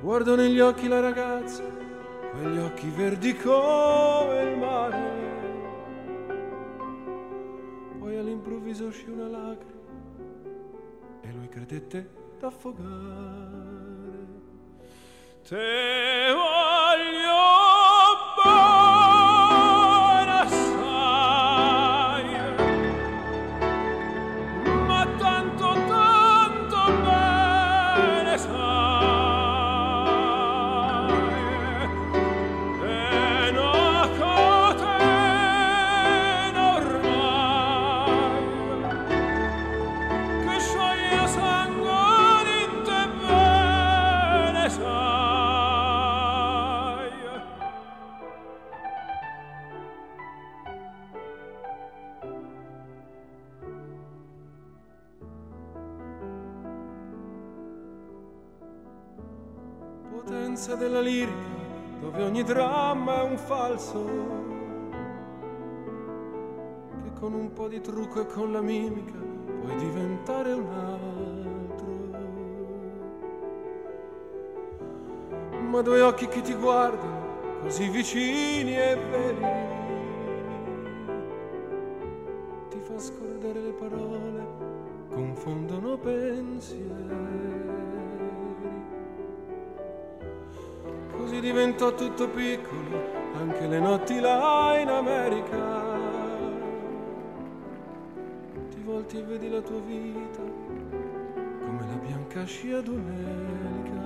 [0.00, 1.64] Guardo negli occhi la ragazza,
[2.30, 5.10] quegli occhi verdi come il mare.
[7.98, 9.80] Poi all'improvviso uscì una lacrima
[11.52, 12.06] credette
[12.40, 12.80] d'affogare.
[15.44, 16.71] Te ho
[60.64, 61.40] danza della lirica
[62.00, 64.04] dove ogni dramma è un falso
[67.02, 69.18] che con un po' di trucco e con la mimica
[69.60, 70.70] puoi diventare un
[72.04, 72.20] altro
[75.68, 79.71] ma due occhi che ti guardano così vicini e veri
[91.74, 93.02] diventò tutto piccolo,
[93.34, 95.58] anche le notti là in America.
[98.68, 100.42] Ti volti e vedi la tua vita
[101.64, 104.00] come la bianca scia domenica.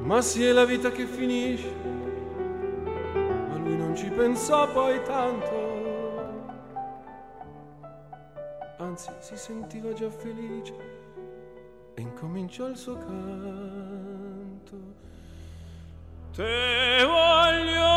[0.00, 1.70] Ma sì è la vita che finisce,
[2.84, 5.70] ma lui non ci pensò poi tanto.
[8.78, 10.74] Anzi, si sentiva già felice
[11.94, 14.10] e incominciò il suo canto.
[16.32, 17.88] te voglio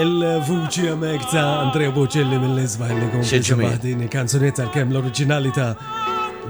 [0.00, 5.68] Il-vuċi għamek ta' Andrea Bocelli mill-izba li għom kanzunetta l-kem l-originali ta'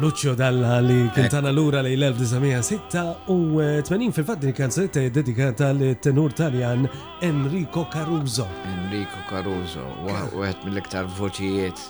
[0.01, 6.88] Lucio Dalla li kintana l-ura li l-1986 fil fatt din kanzunetta dedikata l-tenur taljan
[7.20, 8.46] Enrico Caruso.
[8.64, 11.84] Enrico Caruso, għet mill-iktar vuċijiet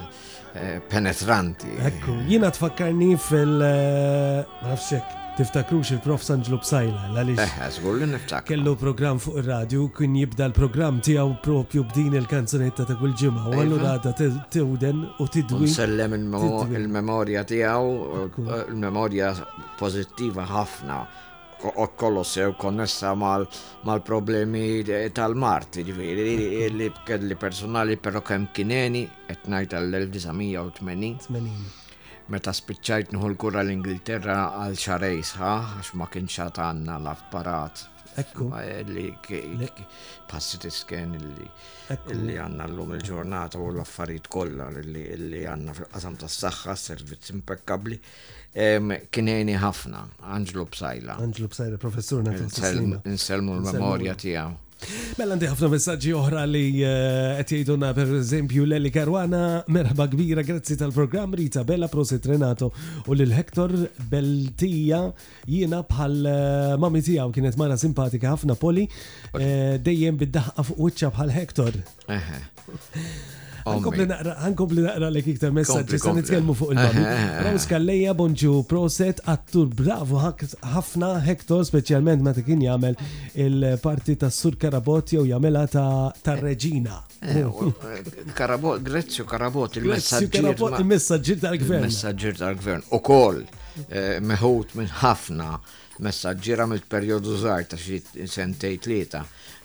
[0.54, 1.70] eh, penetranti.
[1.92, 7.40] Ekku, jina tfakkarni fil- eh, nafxek Tiftakrux il-prof Sanġlu Bsajla, għalix.
[7.40, 13.14] Eh, kellu program fuq il radio kien jibda l-program tijaw propju b'din il-kanzunetta ta' kull
[13.22, 14.44] ġimma, u għallu rada iva.
[14.52, 15.64] tewden u tidwi.
[15.72, 17.84] Sellem il-memoria tijaw,
[18.26, 19.32] eh, il-memoria
[19.80, 20.94] pozittiva ħafna
[21.96, 24.84] kollu sew konnessa mal-problemi
[25.14, 31.18] tal-Marti, li personali, pero kem kineni, etnajt għall-1980
[32.30, 37.86] meta spiċċajt nħu l-kura l-Ingilterra għal xarejs, għax ma kienx għatanna l-apparat.
[38.20, 38.48] Ekku.
[38.58, 39.70] Eh, li
[40.28, 46.74] passi tisken li għanna l-lum il-ġurnata u l-affarijiet kollha li għanna għazam ta' tas saħħa
[46.86, 47.98] servizz impeccabli.
[48.54, 50.02] Kieneni ħafna,
[50.34, 51.16] Angelo Psajla.
[51.22, 54.58] Angelo Psajla, professur Nselmu l memoria tiegħu.
[55.18, 60.76] Mela ndi ħafna messaġġi oħra li eh, qed jgħiduna pereżempju Leli Karwana, merħba kbira grazzi
[60.80, 62.70] tal-programm Rita Bella Prosit Renato
[63.06, 63.74] u lil Hector
[64.12, 65.02] Beltija
[65.48, 68.86] jiena bħal eh, mami tiegħu kienet mara simpatika ħafna poli
[69.36, 71.80] eh, dejjem bid-daħqa fuq wiċċa bħal Hector.
[73.70, 77.02] Oh, Għankobli naqra l-ek iktar messagġi, san nitkelmu fuq il bani
[77.46, 80.18] Rams Kalleja, bonġu, proset, attur bravo,
[80.74, 82.96] ħafna Hector, specialment ma kien jagħmel
[83.46, 86.98] il-parti ta' Sur Karabot u jagħmelha ta' Reġina.
[87.20, 90.54] Eh, eh, eh, Karabot, Grezzju Karabot, il-messagġir
[91.44, 91.86] tal-gvern.
[91.86, 92.82] Il-messagġir tal-gvern.
[92.96, 93.44] U kol,
[94.26, 95.52] meħut minn ħafna
[96.00, 99.20] messagġira mill periodu żgħar ta' xi sentej tlieta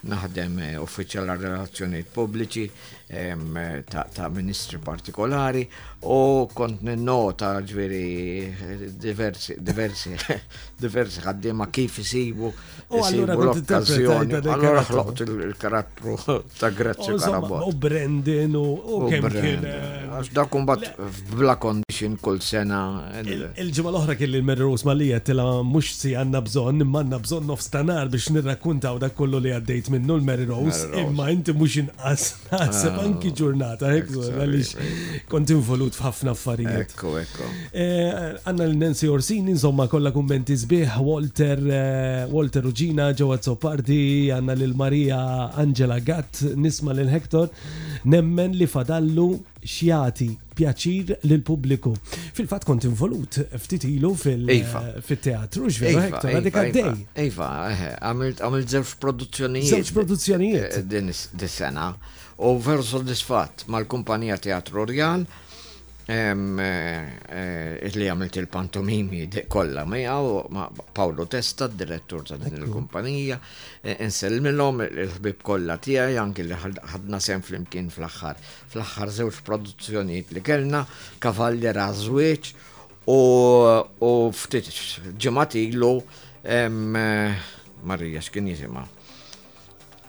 [0.05, 2.65] naħdem uffiċjal relazzjoniet pubbliċi
[3.07, 5.63] ta' ministri partikolari
[6.09, 8.51] u kont nota ġveri
[8.97, 10.09] diversi diversi
[10.83, 12.49] diversi ħaddima kif jisibu
[12.89, 14.33] l-okkazjoni.
[14.49, 16.17] Allora ħloqt il-karattru
[16.59, 17.65] ta' Grazzi Karabot.
[17.69, 19.29] U Brendin u Kemkin.
[19.29, 19.65] kien.
[19.65, 20.91] Eh, da kumbat
[21.35, 22.81] bla kondixin kull sena.
[23.25, 28.09] Il-ġimgħa l-oħra kien il-Merrus Malija tila mux si għanna bżon, imma għanna bżon nofs tanar
[28.13, 33.89] biex nirrakkuntaw dak kollu li għaddejt minnu l-Merrose, imma inti mhux inqas naħseb anki ġurnata,
[33.99, 34.73] ekku, għalix
[35.31, 36.85] kont involut f'ħafna affarijiet.
[36.95, 37.49] Ekku, ekku.
[37.81, 44.01] Għanna eh, l-Nancy Orsini, insomma, kolla kummenti zbieħ, Walter, eh, Walter Uġina, ġewat Sopardi,
[44.35, 45.19] għanna l-Marija
[45.63, 47.51] Angela Gatt, nisma l-Hector,
[48.05, 49.29] nemmen li fadallu
[49.65, 51.91] xjati pjaċir l pubbliku.
[52.37, 56.91] Fil-fat kont involut ftit ilu fil-teatru, ġveru Hector, għadek għaddej.
[57.25, 57.49] Ejfa,
[57.99, 59.71] għamilt zewġ produzzjonijiet.
[59.73, 60.77] Zewġ produzzjonijiet.
[60.79, 61.89] Eh, din sena
[62.43, 71.25] u veru soddisfat mal-kumpanija Teatru il eh, eh, li għamilt il-pantomimi kollha miegħu ma' Paolo
[71.31, 73.39] Testa, direttur ta' din il-kumpanija,
[73.81, 78.37] eh, inselmilhom il-ħbib kollha tiegħi anki li ħadna sem flimkien fl-aħħar.
[78.75, 80.85] Fl-aħħar żewġ produzzjonijiet li kellna,
[81.19, 82.53] Kavalli Razwiċ
[83.07, 84.69] u ftit
[85.25, 85.91] ġimgħat ilu
[87.85, 88.85] Marija x'kien jisimha.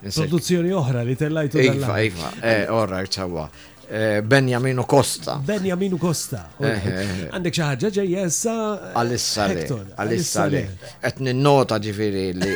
[0.05, 1.59] Produzzjoni oħra li tellajtu.
[1.63, 3.49] Iva, iva, eh, orra, ċawa.
[3.89, 5.37] Eh, Benjamino Costa.
[5.37, 6.41] Benjamino Costa.
[6.59, 8.55] Eh, eh, Għandek xaħġa ġeja essa.
[8.99, 9.61] Alissa le.
[9.95, 10.61] Alissa le.
[11.07, 12.49] Et nota ġifiri li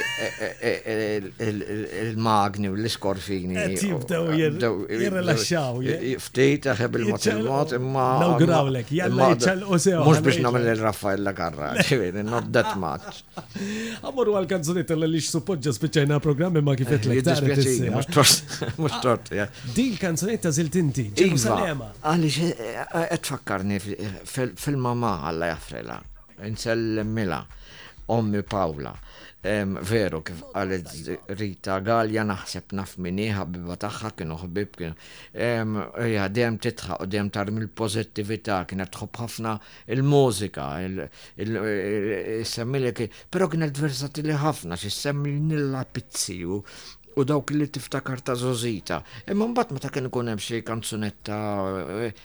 [2.01, 3.55] il-magni u l-iskorfini.
[3.63, 5.79] Et jibdaw jirrelaxxaw.
[6.25, 7.29] Ftejt għaheb il-mot
[7.79, 8.09] imma.
[8.25, 9.31] Nawgrawlek, jalla
[9.71, 10.03] u sew.
[10.03, 11.71] Mux biex namel il-Raffaella Garra.
[11.79, 13.23] ġifiri, not that much.
[14.03, 19.31] Għamur għal kanzunit l-li x-suppoġġa spiċajna programmi ma kifet l għidġa Mux tort.
[19.41, 21.91] Ah, din kanzunetta zil-tinti Iva.
[22.01, 22.31] għalli
[23.13, 25.99] għetfakkarni eh, eh, eh, fil-mama għalla jaffrela,
[26.41, 27.41] nsellemmila,
[28.15, 28.93] ommi Paula,
[29.41, 35.07] Veru, kif għalli Rita Galja naħseb naf minni ħabiba taħħa kienu ħbib kienu.
[36.05, 39.55] Ja, titħa u dem tarmi l pozittivita kiena tħob ħafna
[39.97, 40.67] il-mużika,
[41.41, 46.61] il-semmilek, pero kienet versatili ħafna xie semmilni la pizzi u
[47.15, 49.01] u dawk li tiftakar ta' zozita.
[49.31, 51.37] Imma mbagħad meta kien ikun hemm xi kanzunetta
[52.07, 52.19] eh,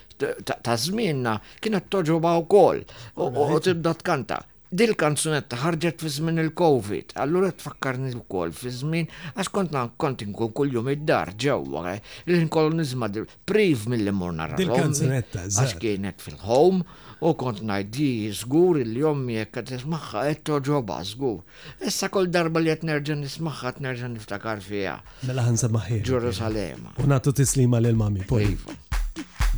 [0.51, 2.85] ta' żmienna kienet toġoba wkoll
[3.23, 4.43] u tibda tkanta
[4.77, 10.91] dil-kanzunetta ħarġet fi żmien il-Covid, allura tfakkarni wkoll fi żmien għax kont kont inkun kuljum
[10.93, 13.09] id-dar ġewwa eh, l-kolonizma
[13.49, 14.59] priv mill mur nara.
[14.61, 16.85] Dil-kanzunetta, għax kienet fil-home
[17.25, 18.11] u kont najdi
[18.43, 21.41] żgur il jom jekk qed nismaħħa qed toġoba żgur.
[21.89, 24.99] Issa kol darba li qed nerġa' nismaħħa qed nerġa' niftakar fiha.
[25.31, 26.05] Mela ħansa maħir.
[26.11, 26.93] Ġerusalema.
[27.01, 28.27] U nagħtu tislima lil mami.
[28.29, 28.77] Iva.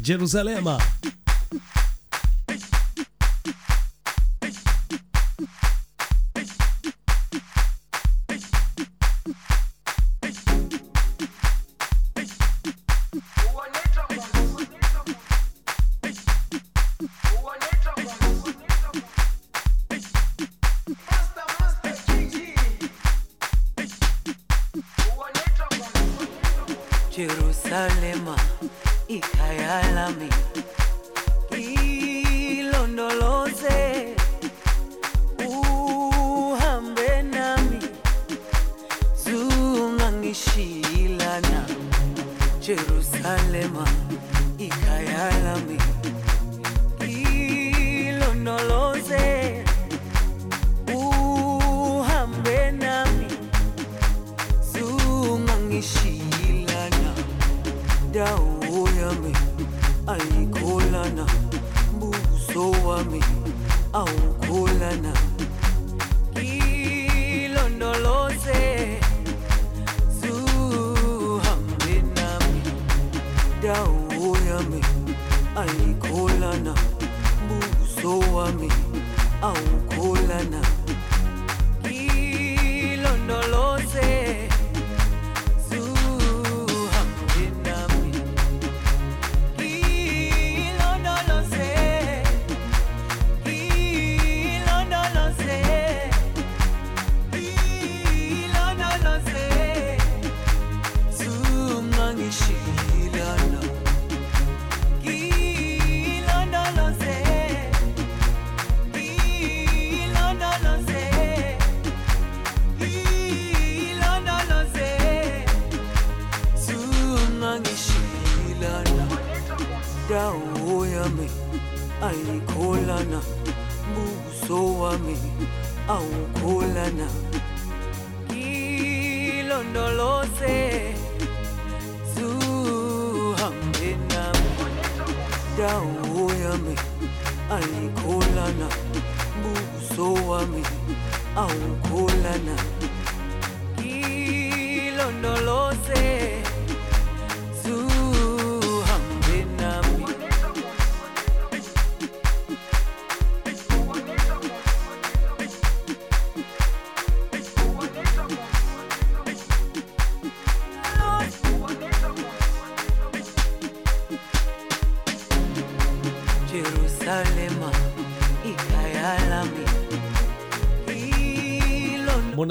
[0.05, 0.79] Ġerusalema.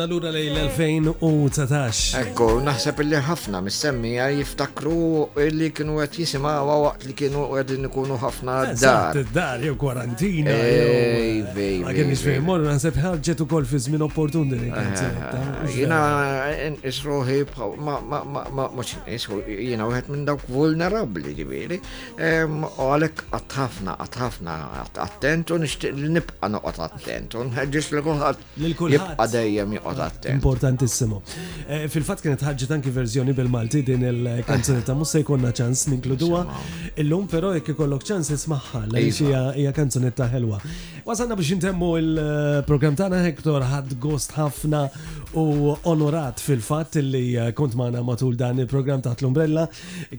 [0.07, 2.15] lura lej l-2019.
[2.21, 5.01] Ekku, naħseb illi ħafna missemmija jiftakru
[5.43, 9.19] illi kienu għet jisimawa waqt li kienu għedin ikunu ħafna dar.
[9.35, 10.55] Dar, jew kwarantina.
[10.55, 11.81] Ej, vej.
[11.91, 14.55] Għagħen nisfej, morru naħseb ħarġet u kol fi zmin opportun
[15.73, 16.01] Jina
[16.53, 17.37] inqis ruħi
[17.79, 21.79] mux inqis, jina uħet minn dawk vulnerabli ġibiri.
[22.17, 24.55] U għalek għatħafna, għatħafna,
[25.03, 25.53] attent,
[25.97, 28.45] nibqa noqot attent, u nħedġis li kullħat
[28.93, 30.35] jibqa dejjem joqot attent.
[30.35, 31.21] Importantissimo.
[31.67, 35.23] Eh, Fil-fat kienet ħagġet anki verżjoni bil-Malti din il-kanzunetta, mus se
[35.57, 36.43] ċans ninkluduwa.
[37.01, 39.43] Illum pero jek ikollok ċans ismaħħa, iva.
[39.55, 40.61] hija kanzunetta ħelwa.
[41.07, 44.81] Wasanna biex intemmu il-program tana Hector ħad gost ħafna
[45.39, 45.43] u
[45.91, 49.63] onorat fil-fat li kont maħna matul dan il-program taħt l-umbrella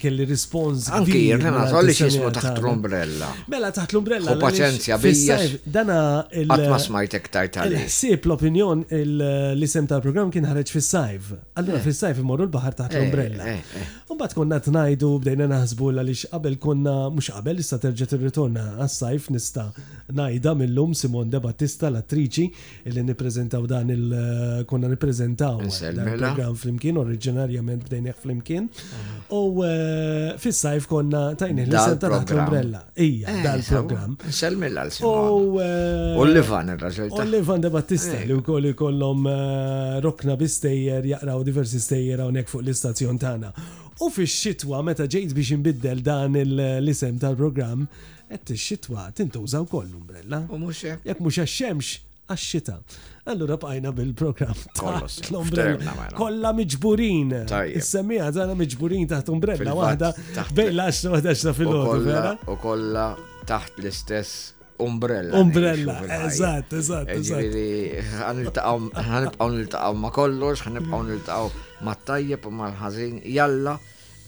[0.01, 0.89] kelli rispons.
[0.97, 3.29] Anki jirrena tolli xismu taħt l-umbrella.
[3.53, 4.33] Mela taħt l-umbrella.
[4.33, 5.37] U paċenzja bija.
[5.67, 5.99] Dana
[6.33, 11.31] il- Atmas majtek tajta Il-ħsib l-opinjon l-isem tal-program kien ħareġ fil-sajf.
[11.61, 11.85] Allora eh.
[11.85, 13.51] fil-sajf imorru l-bahar taħt eh, l-umbrella.
[13.53, 19.29] Eh, u konna t-najdu bdejna naħsbu l-għalix qabel konna mux qabel issa terġet il-ritorna għas-sajf
[19.37, 19.69] nista
[20.17, 22.47] najda mill l-lum Simon De Battista, l-attriċi,
[22.89, 26.53] illi niprezentaw dan il-konna eh, niprezentaw il-program mela?
[26.63, 28.69] flimkien, oriġinarjament jek flimkien.
[29.35, 32.85] U eh, fis-sajf konna tajni l-senta taħt l-umbrella.
[33.05, 34.17] Ija, eh, dal-program.
[34.39, 36.15] Selmilla l-Simon.
[36.15, 37.11] U l-Livan il-raġel.
[37.11, 39.27] U l-Livan De Battista li u koll kollom
[40.05, 43.53] rokna bistejjer, jaqraw diversi stejjer għonek fuq l-istazzjon tana.
[43.99, 47.87] U fix-xitwa meta ġejt biex inbiddel dan l-isem tal-programm,
[48.31, 50.45] qed ix-xitwa tintuża wkoll umbrella.
[50.55, 51.89] U mhux jekk mhux għax-xemx
[52.31, 52.77] għax-xita.
[53.33, 55.97] Allura bqajna bil-programm taħt l-ombrella.
[56.19, 57.35] Kolla miġburin.
[57.81, 60.13] Is-semija għazana miġburin taħt umbrella, waħda
[60.55, 62.37] bejn l-10 u 11 fil-ħodu.
[62.55, 63.09] U kolla
[63.51, 65.41] taħt l-istess umbrella.
[65.41, 65.95] Umbrella,
[66.27, 68.57] eżat, eżat, eżatt.
[68.59, 71.53] Għanibqaw nil-taqaw ma kollox, għanibqaw nil-taqaw
[71.87, 73.77] ma tajjeb u ma l-ħazin, jalla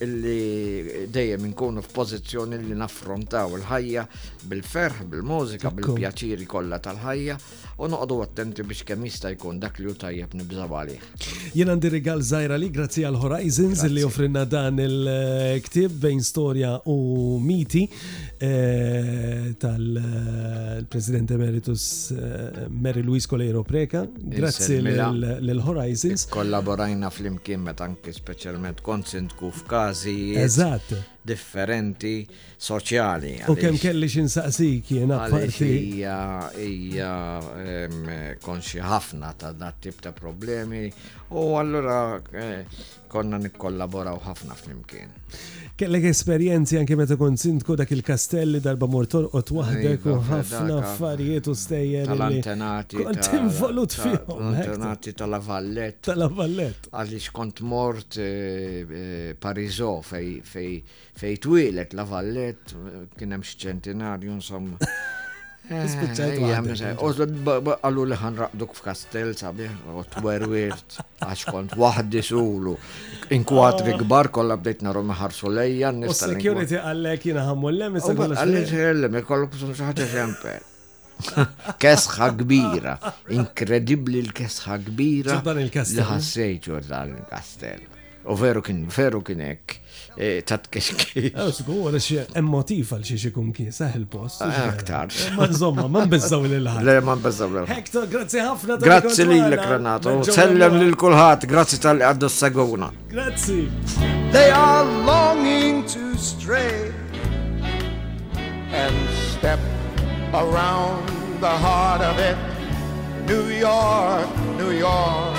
[0.04, 4.04] illi dejjem inkunu f'pożizzjoni li naffrontaw il-ħajja
[4.50, 7.36] bil-ferħ, bil-mużika, bil-pjaċiri kollha tal-ħajja
[7.84, 11.04] u noqdu attenti biex kemm jista' jkun dak li u tajjeb nibżaw għalih.
[11.56, 12.20] Jien għandi rigal
[12.60, 17.86] li grazzi għal Horizons li offrinna dan il-ktib bejn storja u miti
[18.38, 24.04] eh, tal-President eh, Emeritus eh, Mary Luis Coleiro Preka.
[24.18, 26.26] Grazzi l-Horizons.
[26.30, 30.34] Kollaborajna fl-imkien meta anki specialment konsint kuf kazi.
[30.36, 30.92] Eżatt
[31.22, 32.12] differenti
[32.66, 33.34] soċjali.
[33.52, 35.68] U kem kelli xinsaqsik jena parti.
[35.98, 36.18] Ija,
[36.64, 37.12] ija
[38.44, 40.86] konxi ħafna ta' dat tip ta' problemi
[41.36, 42.00] u allura
[42.32, 42.80] eh,
[43.12, 45.10] konna nikkollaboraw ħafna flimkien.
[45.80, 50.76] Kellek esperjenzi anke meta kont sindku dak il-kastelli darba mur qod waħdek iva, u ħafna
[50.84, 52.08] affarijiet u stejjer.
[52.10, 53.00] Tal-antenati.
[53.08, 54.50] Kont involut fihom.
[54.52, 56.00] Antenati tal-Avallet.
[56.10, 56.90] Tal-Avallet.
[56.94, 62.74] Għalix kont mort eh, eh, Parizo fej twilet la avallet
[63.18, 64.78] kien hemm insomma.
[65.70, 70.96] Eh, għallu li ħan raqduk f'kastel sabiħ, għot werwirt,
[71.26, 72.72] għax kont wahdi sulu.
[73.36, 75.92] Inkwatri gbar kolla bdejt narom ħarsu lejja.
[75.94, 80.60] U security għallek jina ħammullem, għallek jellem, jkollu bżon xaħat eżempel.
[81.84, 82.94] kesħa kbira,
[83.36, 85.36] inkredibli l-kesħa kbira.
[85.38, 86.00] Ġoddan il-kastel.
[86.02, 87.86] Li ħassejt ġoddan il-kastel.
[88.26, 89.68] U veru kien, veru kien hekk
[90.44, 91.30] ta' tkexki.
[91.32, 94.42] Għasbu, għara xie emotiv għal xie xie kumki, saħil post.
[94.44, 95.12] Ah, aktar.
[95.36, 96.84] Ma nżomma, ma nbezzaw l-ħar.
[96.84, 97.70] Le, ma nbezzaw l-ħar.
[97.70, 98.76] Hector, grazzi ħafna.
[98.84, 100.16] Grazzi li l-Renato.
[100.28, 102.90] Sellem li l-kulħat, grazzi tal-li għaddu s-saguna.
[103.14, 103.64] Grazzi.
[104.34, 106.92] They are longing to stray
[108.76, 108.94] and
[109.32, 109.58] step
[110.36, 111.00] around
[111.40, 112.36] the heart of it.
[113.24, 115.38] New York, New York.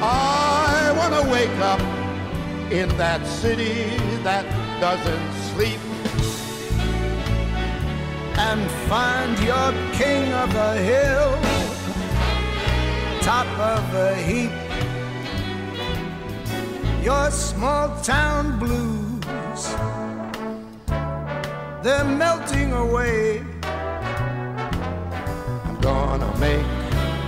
[0.00, 0.67] I
[1.10, 1.80] gonna wake up
[2.70, 4.44] in that city that
[4.78, 5.80] doesn't sleep
[8.36, 8.60] and
[8.92, 11.30] find your king of the hill,
[13.22, 14.50] top of the heap.
[17.02, 19.62] Your small town blues,
[21.82, 23.38] they're melting away.
[25.64, 26.66] I'm gonna make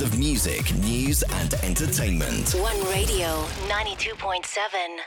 [0.05, 2.51] of music, news, and entertainment.
[2.51, 3.29] One Radio
[3.73, 5.05] 92.7.